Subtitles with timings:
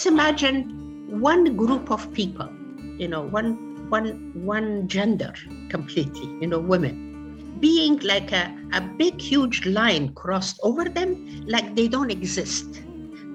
[0.00, 2.48] let's imagine one group of people,
[2.96, 5.34] you know, one one one gender
[5.68, 11.76] completely, you know, women being like a, a big huge line crossed over them like
[11.76, 12.80] they don't exist.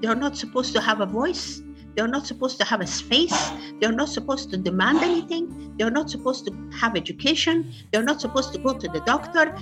[0.02, 1.62] They're not supposed to have a voice.
[1.96, 3.52] They're not supposed to have a space.
[3.80, 5.72] They're not supposed to demand anything.
[5.78, 7.72] They're not supposed to have education.
[7.92, 9.56] They're not supposed to go to the doctor.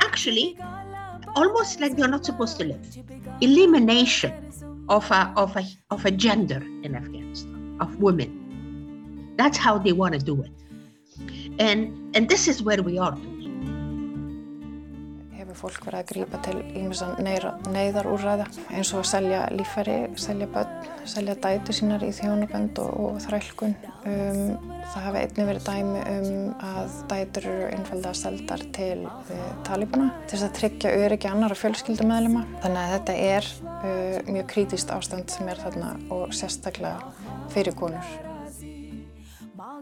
[0.00, 0.58] Actually,
[1.36, 2.84] almost like they're not supposed to live.
[3.40, 4.32] Elimination
[4.92, 9.32] of a, of a, of a gender in Afghanistan, of women.
[9.36, 10.50] That's how they want to do it.
[11.58, 13.41] And, and this is where we are today.
[15.58, 17.16] Fólk verið að grípa til ímessan
[17.72, 23.20] neyðarúræða eins og að selja lífæri, selja börn, selja dætu sínar í þjónubönd og, og
[23.26, 23.74] þrælkun.
[24.02, 24.56] Um,
[24.92, 30.36] það hafi einnig verið dæmi um að dætur eru einfalda seldar til uh, talibana til
[30.36, 32.44] þess að tryggja öryggi annara fjölskyldumæðlema.
[32.64, 37.14] Þannig að þetta er uh, mjög krítíst ástand sem er þarna og sérstaklega
[37.54, 38.14] fyrir konur.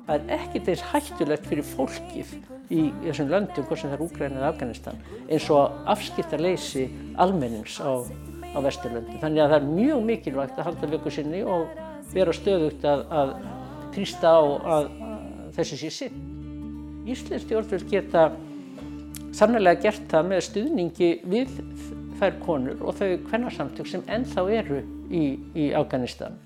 [0.07, 2.33] Það er ekkert eins hættulegt fyrir fólkið
[2.71, 6.87] í þessum löndum, hvort sem það er Úgræn eða Afganistan, eins og afskiptarleysi
[7.21, 8.07] almennings á,
[8.55, 9.19] á Vesturlöndum.
[9.23, 11.73] Þannig að það er mjög mikilvægt að halda vöku sinni og
[12.15, 13.33] vera stöðugt að, að
[13.95, 15.25] trýsta á að, að
[15.59, 16.21] þessi sé sinn.
[17.11, 18.29] Íslensk stjórnvöld geta
[19.35, 21.57] sannlega gert það með stuðningi við
[22.21, 25.25] þær konur og þau hvernarsamtök sem ennþá eru í,
[25.57, 26.39] í Afganistan.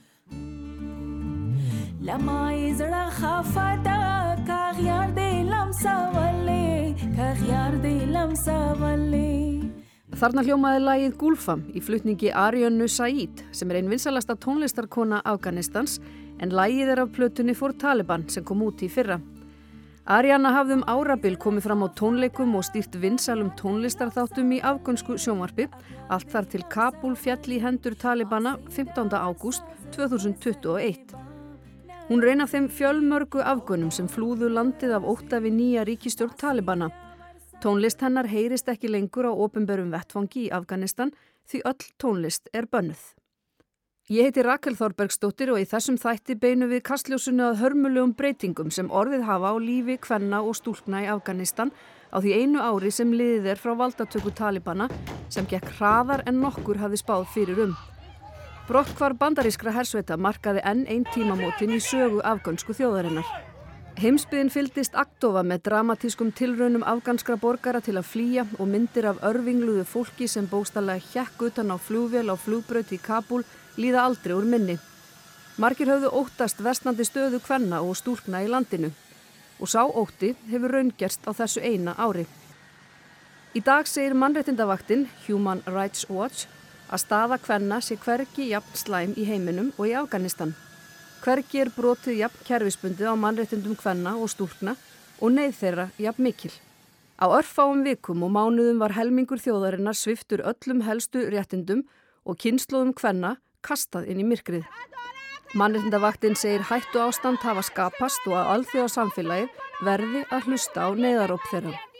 [2.04, 9.50] لما يزرع خفتا كغيار دي لمسا ولي كغيار دي لمسا ولي
[10.20, 16.00] Þarna hljómaði lagið Gulfam í flutningi Arjönnu Said sem er einn vinsalasta tónlistarkona Afganistans
[16.44, 19.20] en lagið er af plötunni fór Taliban sem kom út í fyrra.
[20.10, 25.70] Arjanna hafði um árabil komið fram á tónleikum og stýrt vinsalum tónlistarþáttum í afgönsku sjónvarpi
[26.10, 29.14] allt þar til Kabul fjall í hendur Talibana 15.
[29.14, 29.64] ágúst
[29.96, 31.14] 2021.
[32.09, 36.91] Hún reyna þeim fjölmörgu afgönum sem flúðu landið af óta við nýja ríkistjórn Talibana
[37.65, 41.15] Tónlist hennar heyrist ekki lengur á ofinberum vettfangi í Afganistan
[41.49, 43.01] því öll tónlist er bönnuð.
[44.13, 48.93] Ég heiti Rakel Þorbergsdóttir og í þessum þætti beinu við kastljósunu að hörmulegum breytingum sem
[48.93, 51.73] orðið hafa á lífi, kvenna og stúlkna í Afganistan
[52.13, 54.91] á því einu ári sem liðið er frá valdatöku Talibana
[55.33, 57.77] sem gekk hraðar en nokkur hafi spáð fyrir um.
[58.65, 63.27] Brottkvar bandarískra hersveita markaði enn einn tímamótin í sögu afgönsku þjóðarinnar.
[64.01, 69.85] Heimsbyðin fyldist aktofa með dramatískum tilraunum afganskra borgara til að flýja og myndir af örvingluðu
[69.85, 73.43] fólki sem bóstallega hjekk utan á flúvél á flúbraut í Kabul
[73.77, 74.79] líða aldrei úr minni.
[75.61, 78.95] Markir höfðu óttast vestnandi stöðu kvenna og stúrkna í landinu
[79.61, 82.25] og sá ótti hefur raungerst á þessu eina ári.
[83.53, 86.49] Í dag segir mannrettindavaktinn Human Rights Watch
[86.91, 90.55] að staða kvenna sé hverki jafn slæm í heiminum og í Afganistan.
[91.25, 94.77] Hvergi er brotið jafn kerfisbundið á mannréttindum kvenna og stúrkna
[95.21, 96.53] og neyð þeirra jafn mikil.
[97.17, 101.87] Á örfáum vikum og mánuðum var helmingur þjóðarinnar sviftur öllum helstu réttindum
[102.25, 104.67] og kynnslóðum kvenna kastað inn í myrkrið.
[105.55, 109.51] Mannréttindavaktinn segir hættu ástand hafa skapast og að alþjóða samfélagi
[109.87, 111.94] verði að hlusta á neyðaróp þeirra.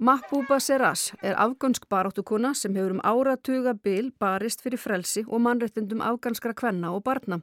[0.00, 6.02] Mahbúba Seras er afgönsk baráttukona sem hefur um áratuga bil barist fyrir frelsi og mannrettindum
[6.02, 7.40] afganskra kvenna og barna.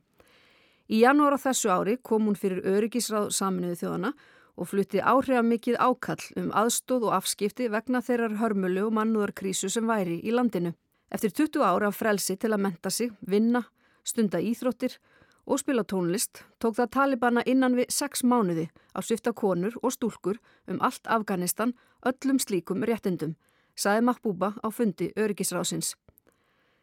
[0.91, 4.11] Í janúar á þessu ári kom hún fyrir öryggisráð saminuðu þjóðana
[4.59, 10.19] og flutti áhrifamikið ákall um aðstóð og afskipti vegna þeirrar hörmulu og mannúðarkrísu sem væri
[10.19, 10.73] í landinu.
[11.11, 13.63] Eftir 20 ára af frelsi til að menta sig, vinna,
[14.03, 14.99] stunda íþróttir
[15.45, 20.39] og spila tónlist tók það Talibana innan við sex mánuði að svifta konur og stúlkur
[20.67, 21.73] um allt Afganistan
[22.05, 23.35] öllum slíkum réttindum,
[23.75, 25.95] saði Mahbúba á fundi öryggisrásins.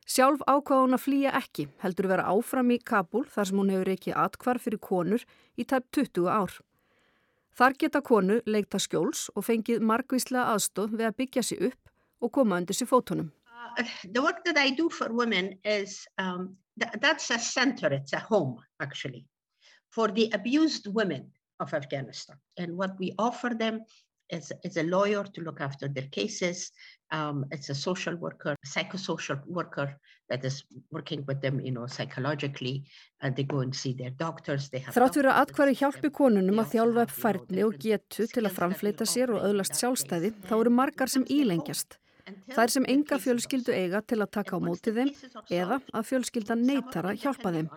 [0.08, 3.91] Sjálf ákvað hún að flýja ekki, heldur vera áfram í Kabul þar sem hún hefur
[3.92, 5.25] ekki atkvar fyrir konur
[5.56, 6.55] í tæp 20 ár.
[7.58, 11.93] Þar geta konu leikta skjóls og fengið margvíslega aðstóð við að byggja sér upp
[12.25, 13.28] og koma undir sér fótunum.
[16.16, 16.49] Uh,
[16.80, 19.26] th that's a center, it's a home actually
[19.90, 21.30] for the abused women
[21.60, 22.36] of Afghanistan.
[22.56, 23.84] And what we offer them
[24.30, 26.70] is, is a lawyer to look after their cases.
[27.10, 29.98] Um, it's a social worker, psychosocial worker
[30.28, 32.84] that is working with them, you know, psychologically.
[33.22, 34.69] And they go and see their doctors.
[34.70, 39.08] Þrátt fyrir að atkværi hjálpi konunum að þjálfa upp færni og getu til að framfleita
[39.08, 41.96] sér og öðlast sjálfstæði, þá eru margar sem ílengjast.
[42.56, 45.12] Er sem enga fjölskyldu eiga til að taka á mótið þeim
[45.60, 47.70] eða að fjölskyldan neytara hjálpa þeim.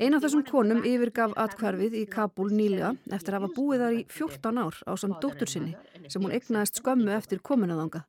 [0.00, 4.04] Einn af þessum konum yfirgaf atkvarfið í Kabul nýlega eftir að hafa búið þar í
[4.08, 5.74] 14 ár á samt dóttur sinni
[6.08, 8.06] sem hún egnaðist skömmu eftir kominaðanga.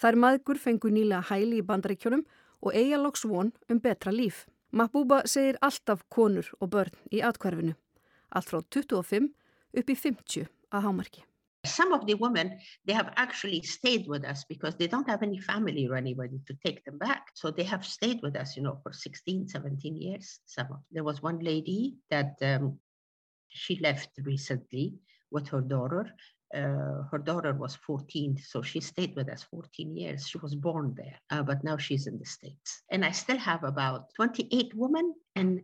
[0.00, 2.24] Þær maðgur fengu nýlega hæli í bandaríkjónum
[2.64, 4.46] og eiga loks von um betra líf.
[4.72, 7.76] Mahbúba segir alltaf konur og börn í atkvarfinu.
[8.34, 9.30] Allt frá 25
[9.78, 11.29] upp í 50 að hámarki.
[11.64, 15.38] Some of the women, they have actually stayed with us because they don't have any
[15.38, 17.26] family or anybody to take them back.
[17.34, 20.40] So they have stayed with us, you know, for 16, 17 years.
[20.46, 22.78] Some of, there was one lady that um,
[23.48, 24.94] she left recently
[25.30, 26.10] with her daughter
[26.54, 30.26] uh, her daughter was 14, so she stayed with us 14 years.
[30.26, 32.82] She was born there, uh, but now she's in the States.
[32.90, 35.60] And I still have about 28 women and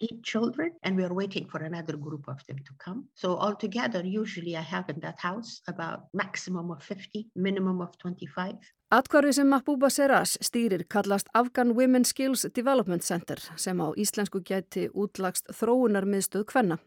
[0.00, 3.06] eight children, and we are waiting for another group of them to come.
[3.14, 8.56] So altogether, usually I have in that house about maximum of 50, minimum of 25.
[8.94, 14.86] Atkvarfi sem Mahbúba Seras stýrir kallast Afghan Women Skills Development Center sem á íslensku gæti
[14.94, 16.78] útlagst þróunar miðstöð hvenna.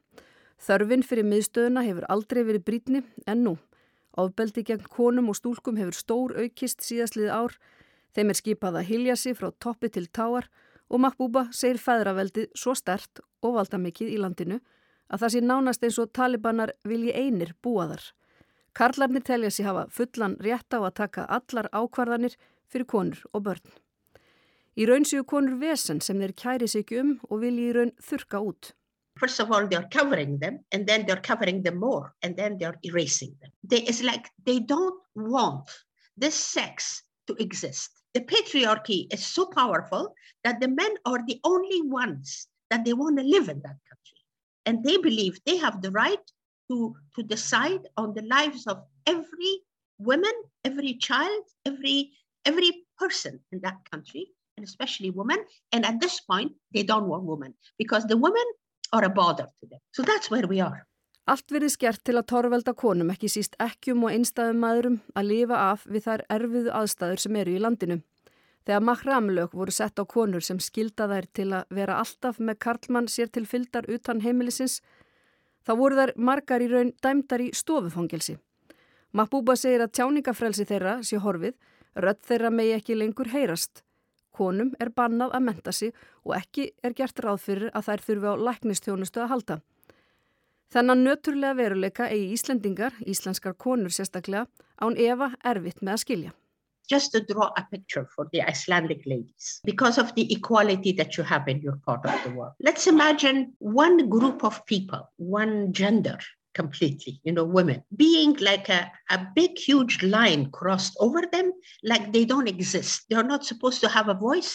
[0.57, 3.57] Þörfin fyrir miðstöðuna hefur aldrei verið brítni en nú.
[4.18, 7.57] Ofbeldi gegn konum og stúlkum hefur stór aukist síðastlið ár.
[8.18, 10.50] Þeim er skipað að hilja sig frá toppi til táar
[10.89, 14.59] og Mahbúba segir feðraveldið svo stert og valda mikið í landinu
[15.07, 18.01] að það sé nánast eins og talibanar vilji einir búaðar.
[18.74, 22.36] Karlarnir telja sér hafa fullan rétt á að taka allar ákvarðanir
[22.68, 23.69] fyrir konur og börn.
[24.77, 28.42] Í raun séu konur vesen sem þeir kæri sig um og vilji í raun þurka
[28.42, 28.74] út.
[29.19, 32.78] First of all, they're covering them, and then they're covering them more, and then they're
[32.84, 33.52] erasing them.
[33.64, 35.69] They, it's like they don't want
[36.16, 37.92] this sex to exist.
[38.14, 43.18] The patriarchy is so powerful that the men are the only ones that they want
[43.18, 44.19] to live in that country.
[44.66, 46.19] And they believe they have the right
[46.69, 49.62] to, to decide on the lives of every
[50.00, 50.34] woman,
[50.66, 52.12] every child, every,
[52.46, 54.28] every person in that country,
[54.58, 55.38] and especially women.
[55.72, 58.44] And at this point, they don't want women because the women
[58.92, 59.80] are a bother to them.
[59.92, 60.86] So that's where we are.
[61.28, 65.57] Allt verið skert til að torvelda konum ekki síst ekkjum og einstæðum maðurum að lifa
[65.74, 67.98] af við þær erfiðu aðstæður sem eru í landinu.
[68.68, 73.10] Þegar mahramlög voru sett á konur sem skilda þær til að vera alltaf með karlmann
[73.12, 74.80] sér til fyldar utan heimilisins,
[75.68, 78.38] þá voru þær margar í raun dæmdar í stofufangelsi.
[79.12, 81.56] Mahbúba segir að tjáningafrelsi þeirra sé horfið,
[81.95, 83.83] rödd þeirra megi ekki lengur heyrast
[84.38, 88.31] konum er bannað að menta sig og ekki er gert ráð fyrir að þær þurfi
[88.31, 89.60] á læknistjónustu að halda.
[90.74, 94.50] Þennan nöturlega veruleika eigi Íslendingar, íslenskar konur sérstaklega,
[94.84, 96.34] án Eva erfitt með að skilja.
[96.92, 101.24] Just to draw a picture for the Icelandic ladies, because of the equality that you
[101.24, 102.54] have in your part of the world.
[102.60, 106.18] Let's imagine one group of people, one gender,
[106.62, 108.81] completely, you know, women, being like a,
[109.15, 111.48] a big, huge line crossed over them,
[111.92, 112.94] like they don't exist.
[113.09, 114.54] They're not supposed to have a voice.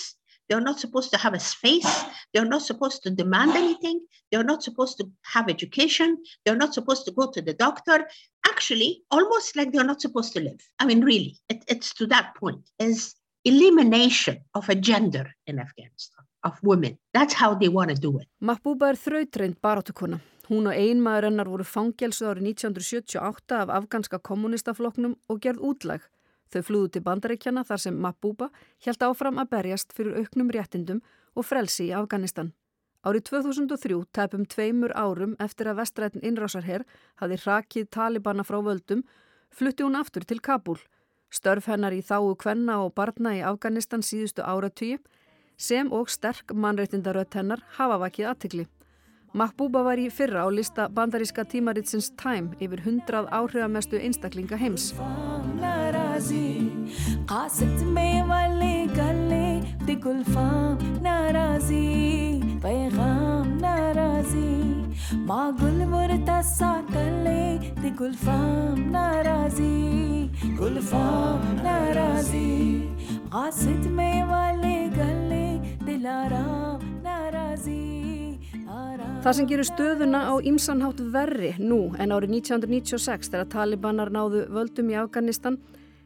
[0.49, 1.93] They're not supposed to have a space.
[2.33, 3.99] They're not supposed to demand anything.
[4.31, 5.05] They're not supposed to
[5.35, 6.09] have education.
[6.45, 7.99] They're not supposed to go to the doctor.
[8.53, 10.61] Actually, almost like they're not supposed to live.
[10.81, 12.63] I mean, really, it, it's to that point.
[12.79, 13.15] Is
[13.45, 16.99] elimination of a gender in Afghanistan, of women.
[17.17, 18.27] That's how they want to do it.
[20.51, 26.09] Hún og einmaður hennar voru fangelsuð árið 1978 af afganska kommunistafloknum og gerð útlæg.
[26.53, 28.51] Þau flúðu til bandaríkjana þar sem Mahbúba
[28.85, 31.01] held áfram að berjast fyrir auknum réttindum
[31.35, 32.53] og frelsi í Afganistan.
[33.03, 36.85] Árið 2003, tæpum tveimur árum eftir að vestrætin innrásarherr
[37.23, 39.03] hafi rakið Talibana frá völdum,
[39.51, 40.79] flutti hún aftur til Kabul.
[41.33, 45.01] Störf hennar í þáu kvenna og barna í Afganistan síðustu áratvíi
[45.57, 48.69] sem og sterk mannreitindaröð hennar hafa vakið aðtikli.
[49.33, 54.93] Mahbúba var í fyrra á lista bandaríska tímaritsins Time yfir hundrað áhrifamestu einstaklinga heims.
[73.33, 78.22] قاصد میں والے گلے دلارام ناراضی
[78.67, 84.91] Það sem gerur stöðuna á ímsanhátt verri nú en árið 1996 þegar talibanar náðu völdum
[84.93, 85.59] í Afganistan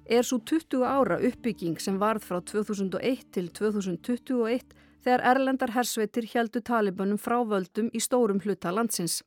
[0.07, 6.63] er svo 20 ára uppbygging sem varð frá 2001 til 2021 þegar erlendar hersveitir heldu
[6.65, 9.21] talibanum frá völdum í stórum hluta landsins.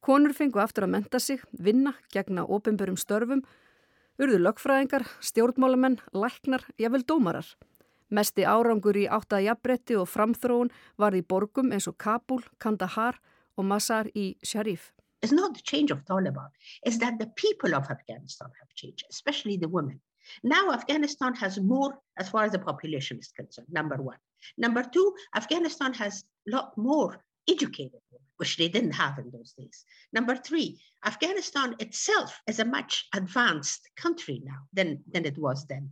[0.00, 3.42] Konur fengu aftur að menta sig, vinna, gegna ofinbörum störfum,
[4.18, 7.48] urðu lögfræðingar, stjórnmálamenn, læknar, jável dómarar.
[8.08, 13.18] Mesti árangur í áttaða jafnbretti og framþróun var í borgum eins og Kabul, Kandahar
[13.56, 14.92] og Masar í Sharif.
[15.20, 16.48] It's not the change of Taliban,
[16.86, 20.00] it's that the people of Afghanistan have changed, especially the women.
[20.42, 24.18] Now Afghanistan has more as far as the population is concerned, number one.
[24.56, 29.52] Number two, Afghanistan has a lot more educated women, which they didn't have in those
[29.52, 29.84] days.
[30.12, 35.90] Number three, Afghanistan itself is a much advanced country now than, than it was then.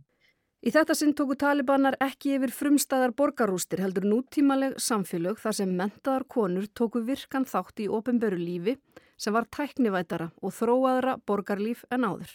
[0.67, 6.25] Í þetta sinn tóku talibanar ekki yfir frumstæðar borgarústir heldur nútímaleg samfélög þar sem mentaðar
[6.27, 8.73] konur tóku virkan þátt í ofinberu lífi
[9.15, 12.33] sem var tæknivætara og þróaðra borgarlíf en áður.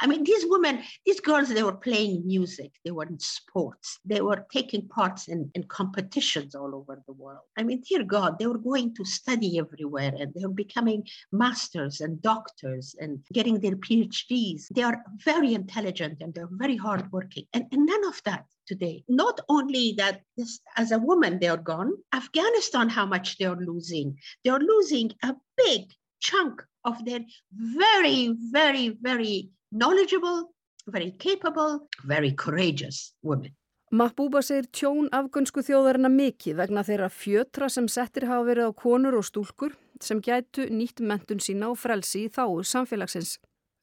[0.00, 4.20] I mean, these women, these girls, they were playing music, they were in sports, they
[4.20, 7.40] were taking parts in, in competitions all over the world.
[7.56, 12.00] I mean, dear God, they were going to study everywhere and they were becoming masters
[12.00, 14.68] and doctors and getting their PhDs.
[14.74, 17.46] They are very intelligent and they're very hardworking.
[17.52, 19.04] And, and none of that today.
[19.08, 21.92] Not only that, this, as a woman, they are gone.
[22.12, 24.18] Afghanistan, how much they are losing.
[24.44, 30.52] They are losing a big chunk of their very, very, very knowledgeable,
[30.86, 33.52] very capable, very courageous women.
[33.92, 39.18] Mahbúba segir tjón afgönsku þjóðarina mikið vegna þeirra fjötra sem settir hafa verið á konur
[39.18, 43.36] og stúlkur sem gætu nýtt mentun sína og frelsi í þáu samfélagsins.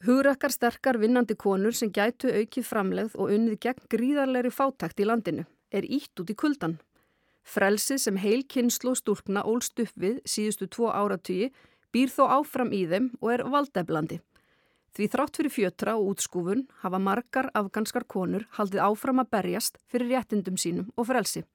[0.08, 5.46] Hugrakkar sterkar vinnandi konur sem gætu aukið framlegð og unnið gegn gríðarleiri fátækt í landinu
[5.70, 6.80] er ítt út í kuldan.
[7.46, 11.52] Frelsið sem heil kynslu og stúlkna ólst upp við síðustu tvo áratygi
[11.94, 14.20] býr þó áfram í þeim og er valdeflandi.
[14.96, 20.10] Því þrátt fyrir fjötra og útskúfun hafa margar afganskar konur haldið áfram að berjast fyrir
[20.16, 21.46] réttindum sínum og frelsi.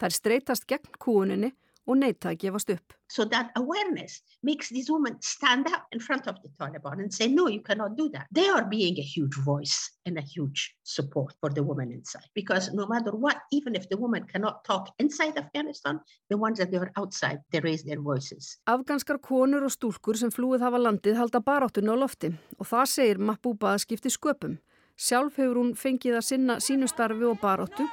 [0.00, 1.52] Það er streytast gegn kúuninni
[1.86, 2.94] og neyta að gefast upp.
[3.08, 7.28] So that awareness makes these women stand up in front of the Taliban and say,
[7.28, 8.26] no, you cannot do that.
[8.32, 12.26] They are being a huge voice and a huge support for the women inside.
[12.34, 16.00] Because no matter what, even if the women cannot talk inside Afghanistan,
[16.30, 18.58] the ones that are outside, they raise their voices.
[18.66, 23.22] Afganskar konur og stúlkur sem flúið hafa landið halda baráttun á lofti og það segir
[23.22, 24.58] Mahbúba að skipti sköpum.
[24.96, 27.84] Sjálf hefur hún fengið að sinna sínu starfi og baráttu,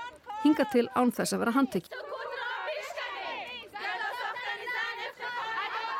[0.42, 2.04] hinga til án þess að vera handtekki.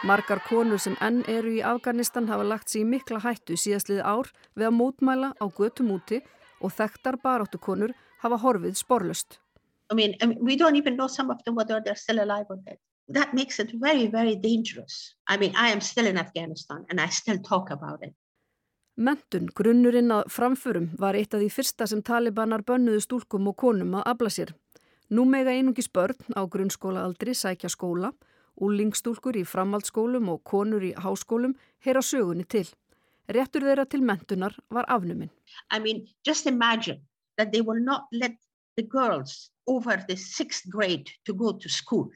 [0.04, 4.28] Margar konur sem enn eru í Afganistan hafa lagt sér í mikla hættu síðastlið ár
[4.52, 6.18] við að mótmæla á götum úti
[6.60, 9.40] og þekktar baráttu konur hafa horfið sporlust.
[9.92, 12.52] I mean, I mean, we don't even know some of them whether they're still alive
[12.52, 12.82] or dead.
[13.08, 15.16] That makes it very, very dangerous.
[15.30, 18.12] I mean, I am still in Afghanistan and I still talk about it.
[19.00, 23.96] Mentun, grunnurinn að framförum, var eitt af því fyrsta sem talibanar bönnuðu stúlkum og konum
[24.02, 24.52] að abla sér.
[25.10, 30.94] Nú mega einungis börn á grunnskólaaldri sækja skóla og Úlingstúlkur í framhaldsskólum og konur í
[30.94, 31.56] háskólum
[31.86, 32.68] heyra sögunni til.
[33.28, 35.32] Réttur þeirra til mentunar var afnuminn.
[35.72, 37.02] I mean, just imagine
[37.38, 38.36] that they will not let
[38.78, 42.10] the girls over the sixth grade to go to school,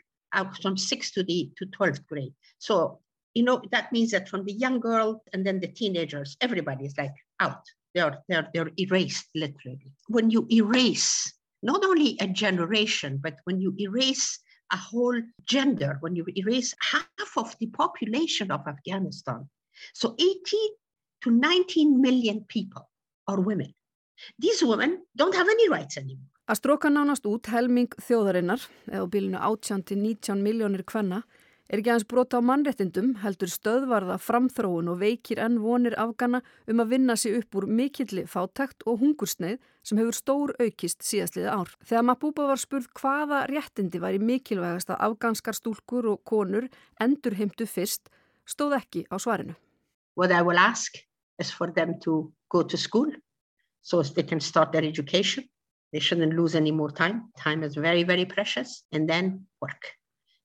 [0.62, 2.34] from sixth to the to 12th grade.
[2.60, 3.00] So,
[3.34, 6.98] you know, that means that from the young girl and then the teenagers, everybody is
[6.98, 7.64] like out.
[7.96, 9.92] They're, they're, they're erased, literally.
[10.08, 11.32] When you erase
[11.64, 14.40] not only a generation, but when you erase
[14.72, 19.48] a whole gender, when you erase half of the population of Afghanistan.
[19.94, 20.58] So 80
[21.24, 22.90] to 19 million people
[23.28, 23.74] are women.
[24.40, 26.32] These women don't have any rights anymore.
[26.48, 31.26] Að stróka nánast út helming þjóðarinnar, eða bílinu 18 til 19 miljónir hvenna,
[31.68, 36.84] er ekki aðeins brota á mannrettindum heldur stöðvarða framþróun og veikir enn vonir afgana um
[36.84, 41.74] að vinna sig upp úr mikilli fátækt og hungursneið sem hefur stór aukist síðastliði ár.
[41.84, 46.70] Þegar Mapuba var spurð hvaða réttindi var í mikilvægast að afganskar stúlkur og konur
[47.04, 48.08] endur heimtu fyrst,
[48.48, 49.56] stóð ekki á svarinu.
[50.16, 50.96] What I will ask
[51.40, 53.12] is for them to go to school
[53.82, 55.44] so they can start their education.
[55.92, 57.32] They shouldn't lose any more time.
[57.38, 58.84] Time is very, very precious.
[58.92, 59.97] And then work.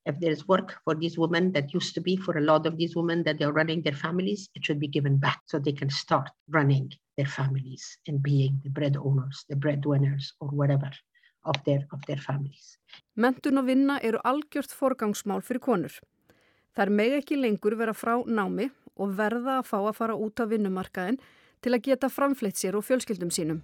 [0.06, 2.76] If there is work for these women that used to be for a lot of
[2.76, 5.90] these women that they're running their families, it should be given back so they can
[5.90, 10.90] start running their families and being the bread owners, the breadwinners or whatever
[11.44, 12.78] of their, of their families.
[13.16, 15.94] Mentun og vinna eru algjört forgangsmál fyrir konur.
[16.78, 20.44] Er meg ekki lengur vera frá námi og verða að fá að fara út á
[20.48, 21.20] vinnumarkaðin
[21.62, 23.62] til að geta framfleitt sér og fjölskyldum sínum.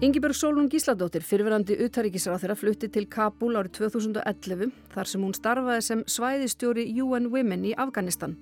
[0.00, 5.82] Yngibjörg Sólun Gísladóttir, fyrverandi utaríkisráð þeirra flutti til Kabul árið 2011 þar sem hún starfaði
[5.84, 8.38] sem svæðistjóri UN Women í Afganistan.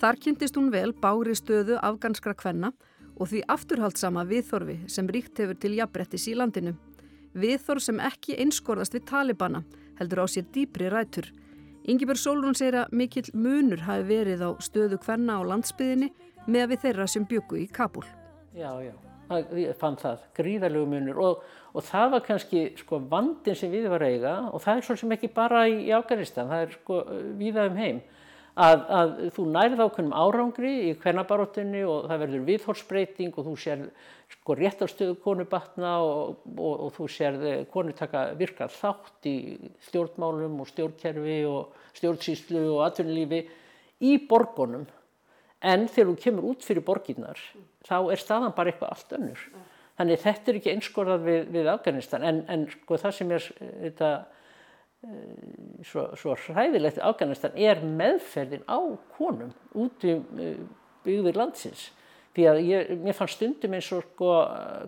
[0.00, 2.72] Þar kynntist hún vel bári stöðu afganskra kvenna
[3.18, 6.72] og því afturhaldsama viðþorfi sem ríkt hefur til jafnbrettis í landinu.
[7.36, 9.66] Viðþorf sem ekki einskorðast við Talibana
[10.00, 11.28] heldur á sér dýpri rætur.
[11.84, 16.14] Yngibjörg Sólun segir að mikill munur hafi verið á stöðu kvenna á landsbyðinni
[16.48, 18.08] með við þeirra sem byggu í Kabul.
[18.56, 19.11] Já, já
[19.60, 21.20] ég fann það, gríðarlegu munur.
[21.22, 24.98] Og, og það var kannski sko vandin sem við var eiga og það er svo
[25.00, 27.04] sem ekki bara í, í Afganistan, það er sko
[27.40, 28.02] viða um heim
[28.52, 33.84] að, að þú nærið ákveðnum árangri í kvennabaróttunni og það verður viðhorsbreyting og þú sér
[34.32, 37.38] sko réttarstöðu konu batna og, og, og þú sér
[37.72, 39.36] konu taka virkað þátt í
[39.88, 43.44] stjórnmálum og stjórnkerfi og stjórnsýslu og atvinnulífi
[44.04, 44.86] í borgunum
[45.62, 47.40] en þegar þú kemur út fyrir borginnar
[47.86, 49.46] þá er staðan bara eitthvað allt önnur.
[49.98, 54.12] Þannig þetta er ekki einskorðað við, við Afganistan en, en sko það sem er þetta,
[55.88, 58.78] svo, svo hræðilegt Afganistan er meðferðin á
[59.18, 60.16] konum út í
[61.04, 61.90] byggðir landsins.
[62.32, 64.32] Því að ég, mér fann stundum eins og sko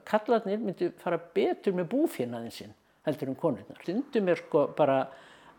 [0.08, 3.80] kallarnir myndi fara betur með búfénaðin sinn heldur um konurnar.
[3.82, 5.02] Stundum er sko bara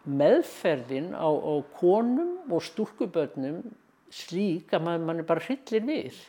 [0.05, 3.61] meðferðin á, á konum og stúrkubötnum
[4.15, 6.19] slík að mann man er bara hryllir við.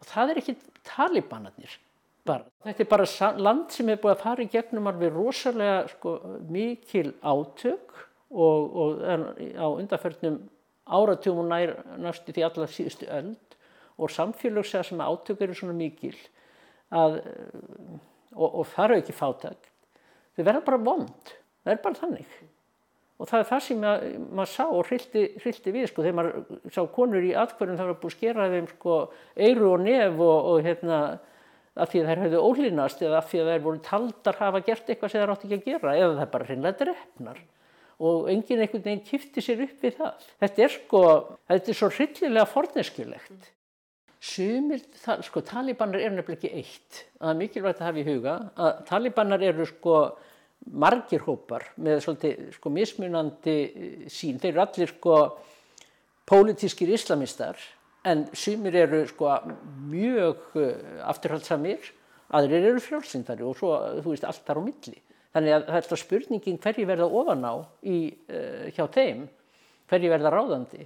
[0.00, 0.56] Og það er ekki
[0.86, 1.76] talibanarnir
[2.26, 2.46] bara.
[2.66, 6.16] Þetta er bara land sem er búið að fara í gegnum alveg rosalega sko,
[6.50, 7.96] mikil átök
[8.30, 10.38] og, og á undarförnum
[10.92, 13.58] áratugum og nær næstu því allar síðustu öld
[13.98, 16.16] og samfélagslega sem átök eru svona mikil
[16.92, 17.20] að,
[18.34, 19.70] og, og það eru ekki fátak.
[20.36, 21.36] Þau verða bara vond.
[21.62, 22.40] Það er bara þannig
[23.20, 27.26] og það er það sem maður, sá og hrilti, við sko þegar maður sá konur
[27.26, 28.96] í atkvörðum það var búið að skera þeim sko
[29.36, 31.02] eiru og nef og, og hérna
[31.72, 34.90] af því að þær höfðu ólínast eða af því að þær voru taldar hafa gert
[34.90, 37.42] eitthvað sem þær átti ekki að gera eða það bara hreinlega drefnar
[38.02, 40.28] og enginn einhvern veginn kifti sér upp við það.
[40.42, 41.02] Þetta er sko,
[41.52, 43.50] þetta er svo hryllilega forneskjulegt.
[44.22, 44.82] Sumir,
[45.26, 47.00] sko talibanar eru nefnilega ekki eitt.
[47.18, 49.96] Það er mikilvægt að hafa í huga að talibanar eru sko
[50.70, 54.38] margir hópar með svolítið sko mismunandi eh, sín.
[54.42, 55.16] Þeir eru allir sko
[56.28, 57.58] pólitískir islamistar
[58.08, 59.30] en sumir eru sko
[59.90, 60.70] mjög uh,
[61.06, 61.84] afturhaldsamir,
[62.34, 65.02] aðrir eru frjálsindari og svo þú veist allt þar á milli.
[65.32, 67.54] Þannig að þetta spurningin hverji verða ofan á
[67.88, 67.98] í,
[68.74, 69.22] hjá þeim,
[69.88, 70.84] hverji verða ráðandi.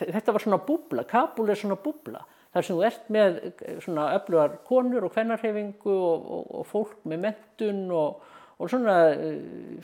[0.00, 2.24] Þetta var svona búbla, Kabul er svona búbla.
[2.52, 3.38] Þar sem þú ert með
[3.84, 8.26] svona öflugar konur og hvernarhefingu og, og, og fólk með mentun og,
[8.62, 8.96] og svona,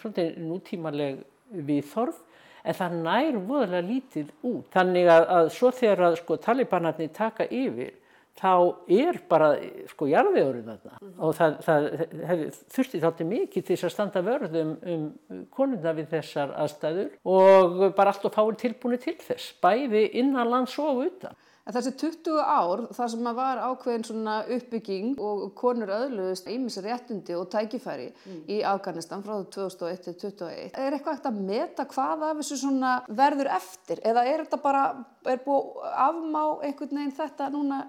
[0.00, 1.22] svona nútímaleg
[1.68, 2.24] viðþorf
[2.68, 4.66] en það nær voðalega lítið út.
[4.74, 7.94] Þannig að, að svo þegar að sko, talibanarnir taka yfir
[8.38, 8.53] þá
[8.94, 9.48] er bara
[9.90, 11.14] sko jarðvegurinn þarna mm.
[11.26, 11.87] og það, það
[12.29, 15.09] hef, þurfti þátti mikið til þess að standa vörðum um
[15.55, 20.76] konuna við þessar aðstæður og bara allt og fáir tilbúinu til þess, bæði innan lands
[20.83, 21.38] og utan.
[21.68, 27.37] En þessi 20 ár, það sem var ákveðin svona uppbygging og konur öðluðist ímis réttundi
[27.37, 28.38] og tækifæri mm.
[28.54, 30.72] í Afganistan frá 2001 til 2021.
[30.81, 34.00] Er eitthvað eftir að meta hvað af þessu svona verður eftir?
[34.00, 34.87] Eða er þetta bara,
[35.28, 37.85] er búið afmá einhvern veginn þetta núna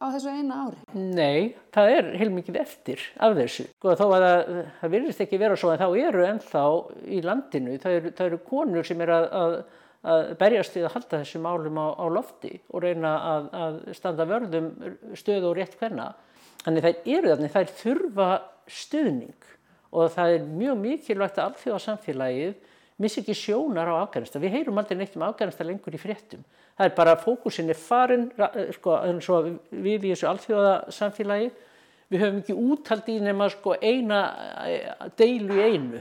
[0.00, 0.82] á þessu eina ári?
[0.98, 3.68] Nei, það er heilmikið eftir af þessu.
[3.76, 6.64] Sko þó að það, það virðist ekki vera svo en þá eru ennþá
[7.06, 9.56] í landinu, það eru, það eru konur sem er að, að
[10.00, 14.26] að berjast við að halda þessum málum á, á lofti og reyna að, að standa
[14.28, 14.70] vörðum
[15.18, 16.10] stöð og rétt hverna.
[16.64, 18.28] Þannig þær eru þannig, þær þurfa
[18.70, 19.48] stuðning
[19.90, 22.54] og það er mjög mikilvægt að alþjóðasamfélagið
[23.00, 24.42] missi ekki sjónar á Afganistan.
[24.44, 26.44] Við heyrum aldrei neitt um Afganistan lengur í fréttum.
[26.76, 28.28] Það er bara fókusin er farin,
[28.76, 31.50] sko, eins og við í þessu alþjóðasamfélagi,
[32.10, 34.20] við höfum ekki úthaldi í nema sko, eina
[35.18, 36.00] deilu í einu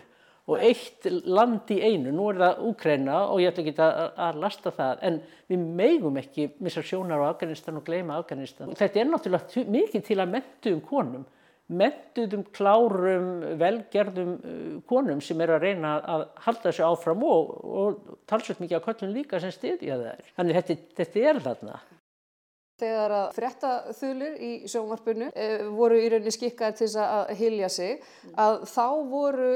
[0.49, 4.73] og eitt land í einu, nú er það Úkræna og ég ætla ekki að, lasta
[4.73, 8.73] það en við meigum ekki missa sjónar á Afganistan og gleyma Afganistan.
[8.77, 11.27] Þetta er náttúrulega mikið til að mentuðum konum,
[11.69, 13.29] mentuðum klárum,
[13.62, 18.81] velgerðum uh, konum sem er að reyna að halda þessu áfram og, og talsveit mikið
[18.81, 20.33] á köllun líka sem stiðja það er.
[20.39, 21.79] Þannig þetta, þetta er þarna.
[22.79, 28.05] Þegar að fréttaþulir í sjónvarpinu e, voru í rauninni skikkaði til þess að hilja sig
[28.39, 29.49] að þá voru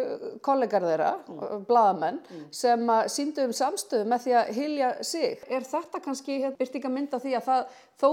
[0.43, 1.65] kollegar þeirra, mm.
[1.69, 2.47] bladamenn, mm.
[2.53, 5.45] sem síndu um samstöðu með því að hilja sig.
[5.47, 8.09] Er þetta kannski hérna, byrtinga mynd af því að það þó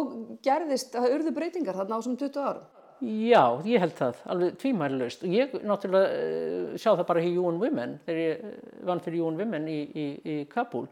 [0.46, 2.68] gerðist að urðu breytingar þarna á sem 20 árum?
[3.00, 7.60] Já, ég held það, alveg tvímælilegst og ég náttúrulega uh, sjá það bara í UN
[7.62, 10.84] Women, þegar ég vann fyrir UN Women í, í, í Kabul.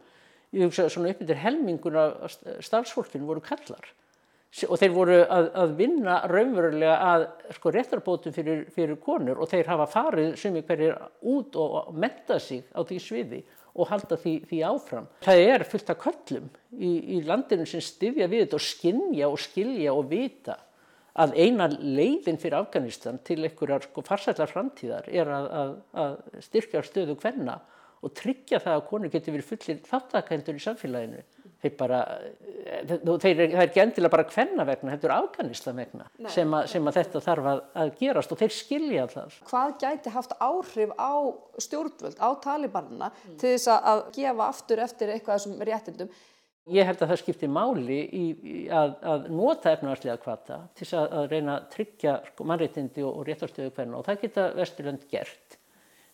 [0.56, 3.90] Ég hugsa svona upp yfir helmingun af starfsfólkinu voru kallar
[4.66, 9.70] og þeir voru að, að vinna raunverulega að sko réttarbótum fyrir, fyrir konur og þeir
[9.70, 10.96] hafa farið sem í hverjir
[11.30, 13.42] út og metta sig á því sviði
[13.78, 15.06] og halda því, því áfram.
[15.22, 19.42] Það er fullt af köllum í, í landinu sem styðja við þetta og skinja og
[19.42, 20.58] skilja og vita
[21.18, 25.72] að eina leiðin fyrir Afganistan til einhverjar sko farsætlar framtíðar er að, að,
[26.04, 27.58] að styrkja stöðu hvenna
[28.04, 31.24] og tryggja það að konur getur verið fullir þáttakendur í samfélaginu
[31.62, 31.98] þeir bara,
[32.62, 36.88] eh, þeir, er ekki endilega bara hvenna vegna, þetta er Afganistan vegna sem, að, sem
[36.90, 39.36] að þetta þarf að, að gerast og þeir skilja það.
[39.50, 41.14] Hvað gæti haft áhrif á
[41.66, 46.12] stjórnvöld, á talibanina til þess að gefa aftur eftir eitthvað þessum réttindum?
[46.68, 50.98] Ég held að það skiptir máli í, í að, að nota efnaðarslega kvata til þess
[51.00, 55.06] að, að reyna að tryggja sko, mannréttindi og, og réttarstöðu hvernig og það geta Vesturland
[55.10, 55.56] gert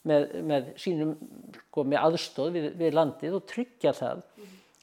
[0.07, 1.17] með, með sínum,
[1.59, 4.23] sko, með aðstóð við, við landið og tryggja það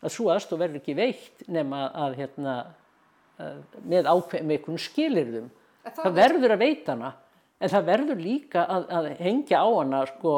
[0.01, 2.55] að svo aðstóð verður ekki veikt nema að hérna,
[3.85, 5.51] með einhvern skilirðum.
[5.81, 7.11] Það, það verður að veita hana
[7.61, 10.33] en það verður líka að, að hengja á hana sko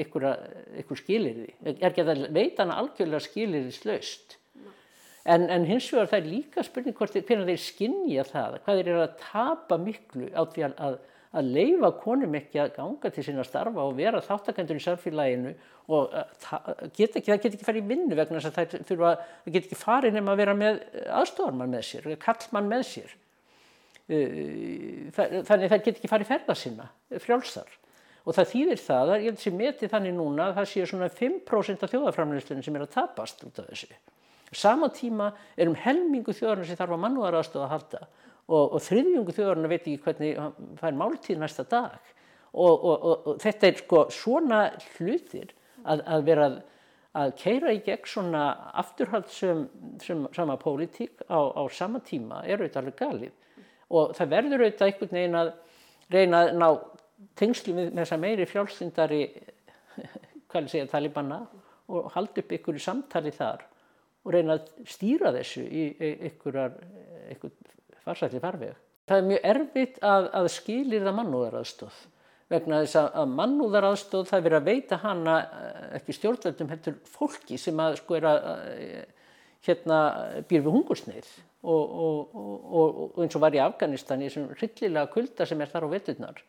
[0.00, 1.52] einhver skilirði.
[1.64, 4.38] Er ekki að veita hana algjörlega skilirði slaust.
[5.24, 8.88] En, en hins vegar það er líka spurning hvort hvernig þeir skinnja það, hvað þeir
[8.90, 10.98] eru að tapa miklu á því að,
[11.34, 15.52] að, leifa konum ekki að ganga til sína starfa og vera þáttakendur í samfélaginu
[15.94, 16.14] og
[16.96, 19.12] get ekki, það get ekki farið í vinnu vegna þess að það þurfa,
[19.44, 20.80] það get ekki farið nema að vera með
[21.20, 23.14] aðstofarmann með sér, kallmann með sér.
[24.04, 26.90] Þannig það get ekki farið ferða sinna,
[27.24, 27.78] frjálsar.
[28.24, 31.84] Og það þýðir það, ég held sem meti þannig núna að það sé svona 5%
[31.84, 33.90] af þjóðaframlýstunum sem er að tapast út af þessu.
[34.54, 38.06] Sama tíma er um helmingu þjóðarinn sem þarf að mannúðaraðstofa að halda
[38.48, 41.98] og, og þriðjungu þjóðarinn veit ekki hvernig er máltíð næsta dag.
[42.54, 44.60] Og, og, og þetta er sko svona
[44.94, 46.58] hlutir að, að vera að,
[47.18, 48.44] að keira í gegn svona
[48.82, 49.64] afturhaldsum
[50.36, 53.34] sama pólitík á, á sama tíma er auðvitað alveg galið.
[53.94, 55.52] Og það verður auðvitað einhvern veginn að
[56.14, 56.68] reyna að ná
[57.38, 59.22] tengslu með þessa meiri frjálstindari,
[60.50, 61.44] hvað er segja, talibanna
[61.90, 63.64] og halda upp ykkur í samtali þar
[64.24, 65.84] og reyna að stýra þessu í
[66.30, 66.76] ykkurar,
[67.34, 67.52] ykkur
[68.04, 68.74] farsætli farveg.
[69.08, 72.02] Það er mjög erfitt að, að skilir það mannúðaraðstóð
[72.52, 75.34] vegna þess að mannúðaraðstóð það er verið að veita hana
[75.96, 78.40] ekki stjórnveldum heldur fólki sem að sko er að
[79.64, 80.00] hérna
[80.48, 81.30] býr við hungursneið
[81.64, 85.72] og, og, og, og eins og var í Afganistan í þessum hryllilega kulda sem er
[85.72, 86.42] þar á veturnar.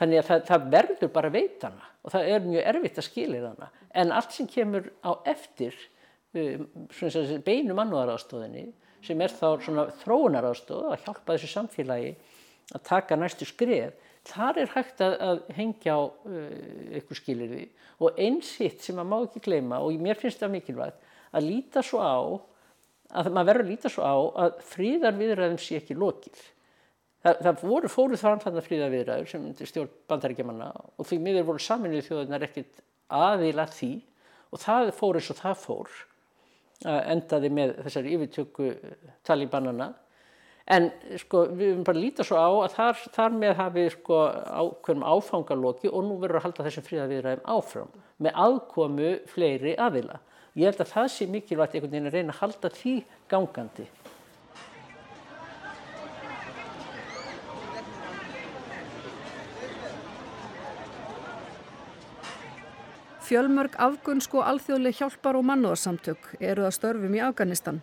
[0.00, 3.08] Þannig að það, það verður bara að veita hana og það er mjög erfitt að
[3.08, 3.70] skilir hana
[4.02, 5.76] en allt sem kemur á eftir
[6.30, 8.68] beinu mannúðaraðstóðinni
[9.06, 12.14] sem er þá svona þróunaraðstóð að hjálpa þessu samfélagi
[12.74, 13.94] að taka næstu skrið
[14.28, 17.64] þar er hægt að, að hengja á uh, ykkur skilirði
[18.00, 21.82] og eins hitt sem maður má ekki gleyma og mér finnst það mikilvægt að líta
[21.84, 22.16] svo á
[23.10, 26.42] að maður verður að líta svo á að fríðarviðræðum sé ekki lokið.
[27.20, 32.06] Það, það voru fóruð fram þannig fríðarviðræður sem stjórn bandaríkjamanna og því miður voru saminuð
[32.06, 33.90] þjóðunar ekkit aðila því
[34.50, 35.98] og það fór eins og það fór
[36.84, 38.70] endaði með þessari yfirtöku
[39.26, 39.90] talibannana
[40.70, 40.88] en
[41.18, 44.18] sko við höfum bara líta svo á að þar, þar með hafi sko
[44.62, 50.20] ákveðum áfangalóki og nú verður að halda þessum fríðaviðræðum áfram með aðkomu fleiri aðila.
[50.58, 52.94] Ég held að það sé mikilvægt einhvern veginn að reyna að halda því
[53.30, 53.86] gangandi.
[63.30, 67.76] Fjölmörg afgunnsku og alþjóðleg hjálpar og mannúðarsamtök eru að störfum í Afganistan.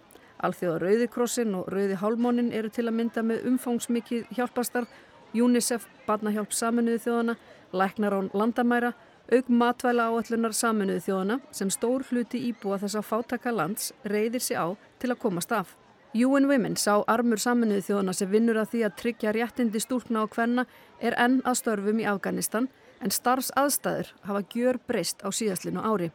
[0.44, 4.90] Alþjóða Rauðikrossin og Rauði Hálmónin eru til að mynda með umfangsmikið hjálparstarf,
[5.32, 7.36] UNICEF, Barnahjálp Saminuði þjóðana,
[7.72, 8.90] Læknar án landamæra,
[9.32, 14.60] auk matvæla áallunar Saminuði þjóðana sem stór hluti íbúa þess að fátaka lands reyðir sig
[14.60, 15.78] á til að komast af.
[16.12, 20.36] UN Women sá armur Saminuði þjóðana sem vinnur að því að tryggja réttindi stúlkna og
[20.36, 20.68] hvenna
[21.00, 22.68] er enn að störfum í Afganistan
[23.02, 26.12] en starfsaðstæður hafa gjör breyst á síðastlinu ári.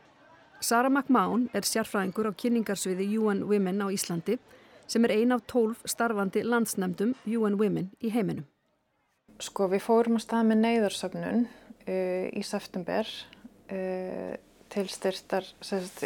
[0.62, 4.38] Sara McMahon er sérfræðingur á kynningarsviði UN Women á Íslandi
[4.86, 8.46] sem er ein af tólf starfandi landsnemdum UN Women í heiminum.
[9.42, 14.34] Sko við fórum að stað með neyðarsögnun uh, í september uh,
[14.72, 15.48] til styrtar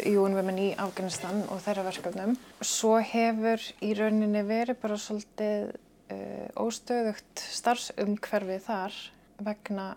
[0.03, 2.33] UN Women í Afganistan og þeirra verkefnum.
[2.65, 8.99] Svo hefur í rauninni verið bara svolítið uh, óstöðugt starfsumhverfið þar
[9.45, 9.91] vegna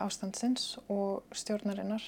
[0.00, 2.04] ástandsins og stjórnarinnar.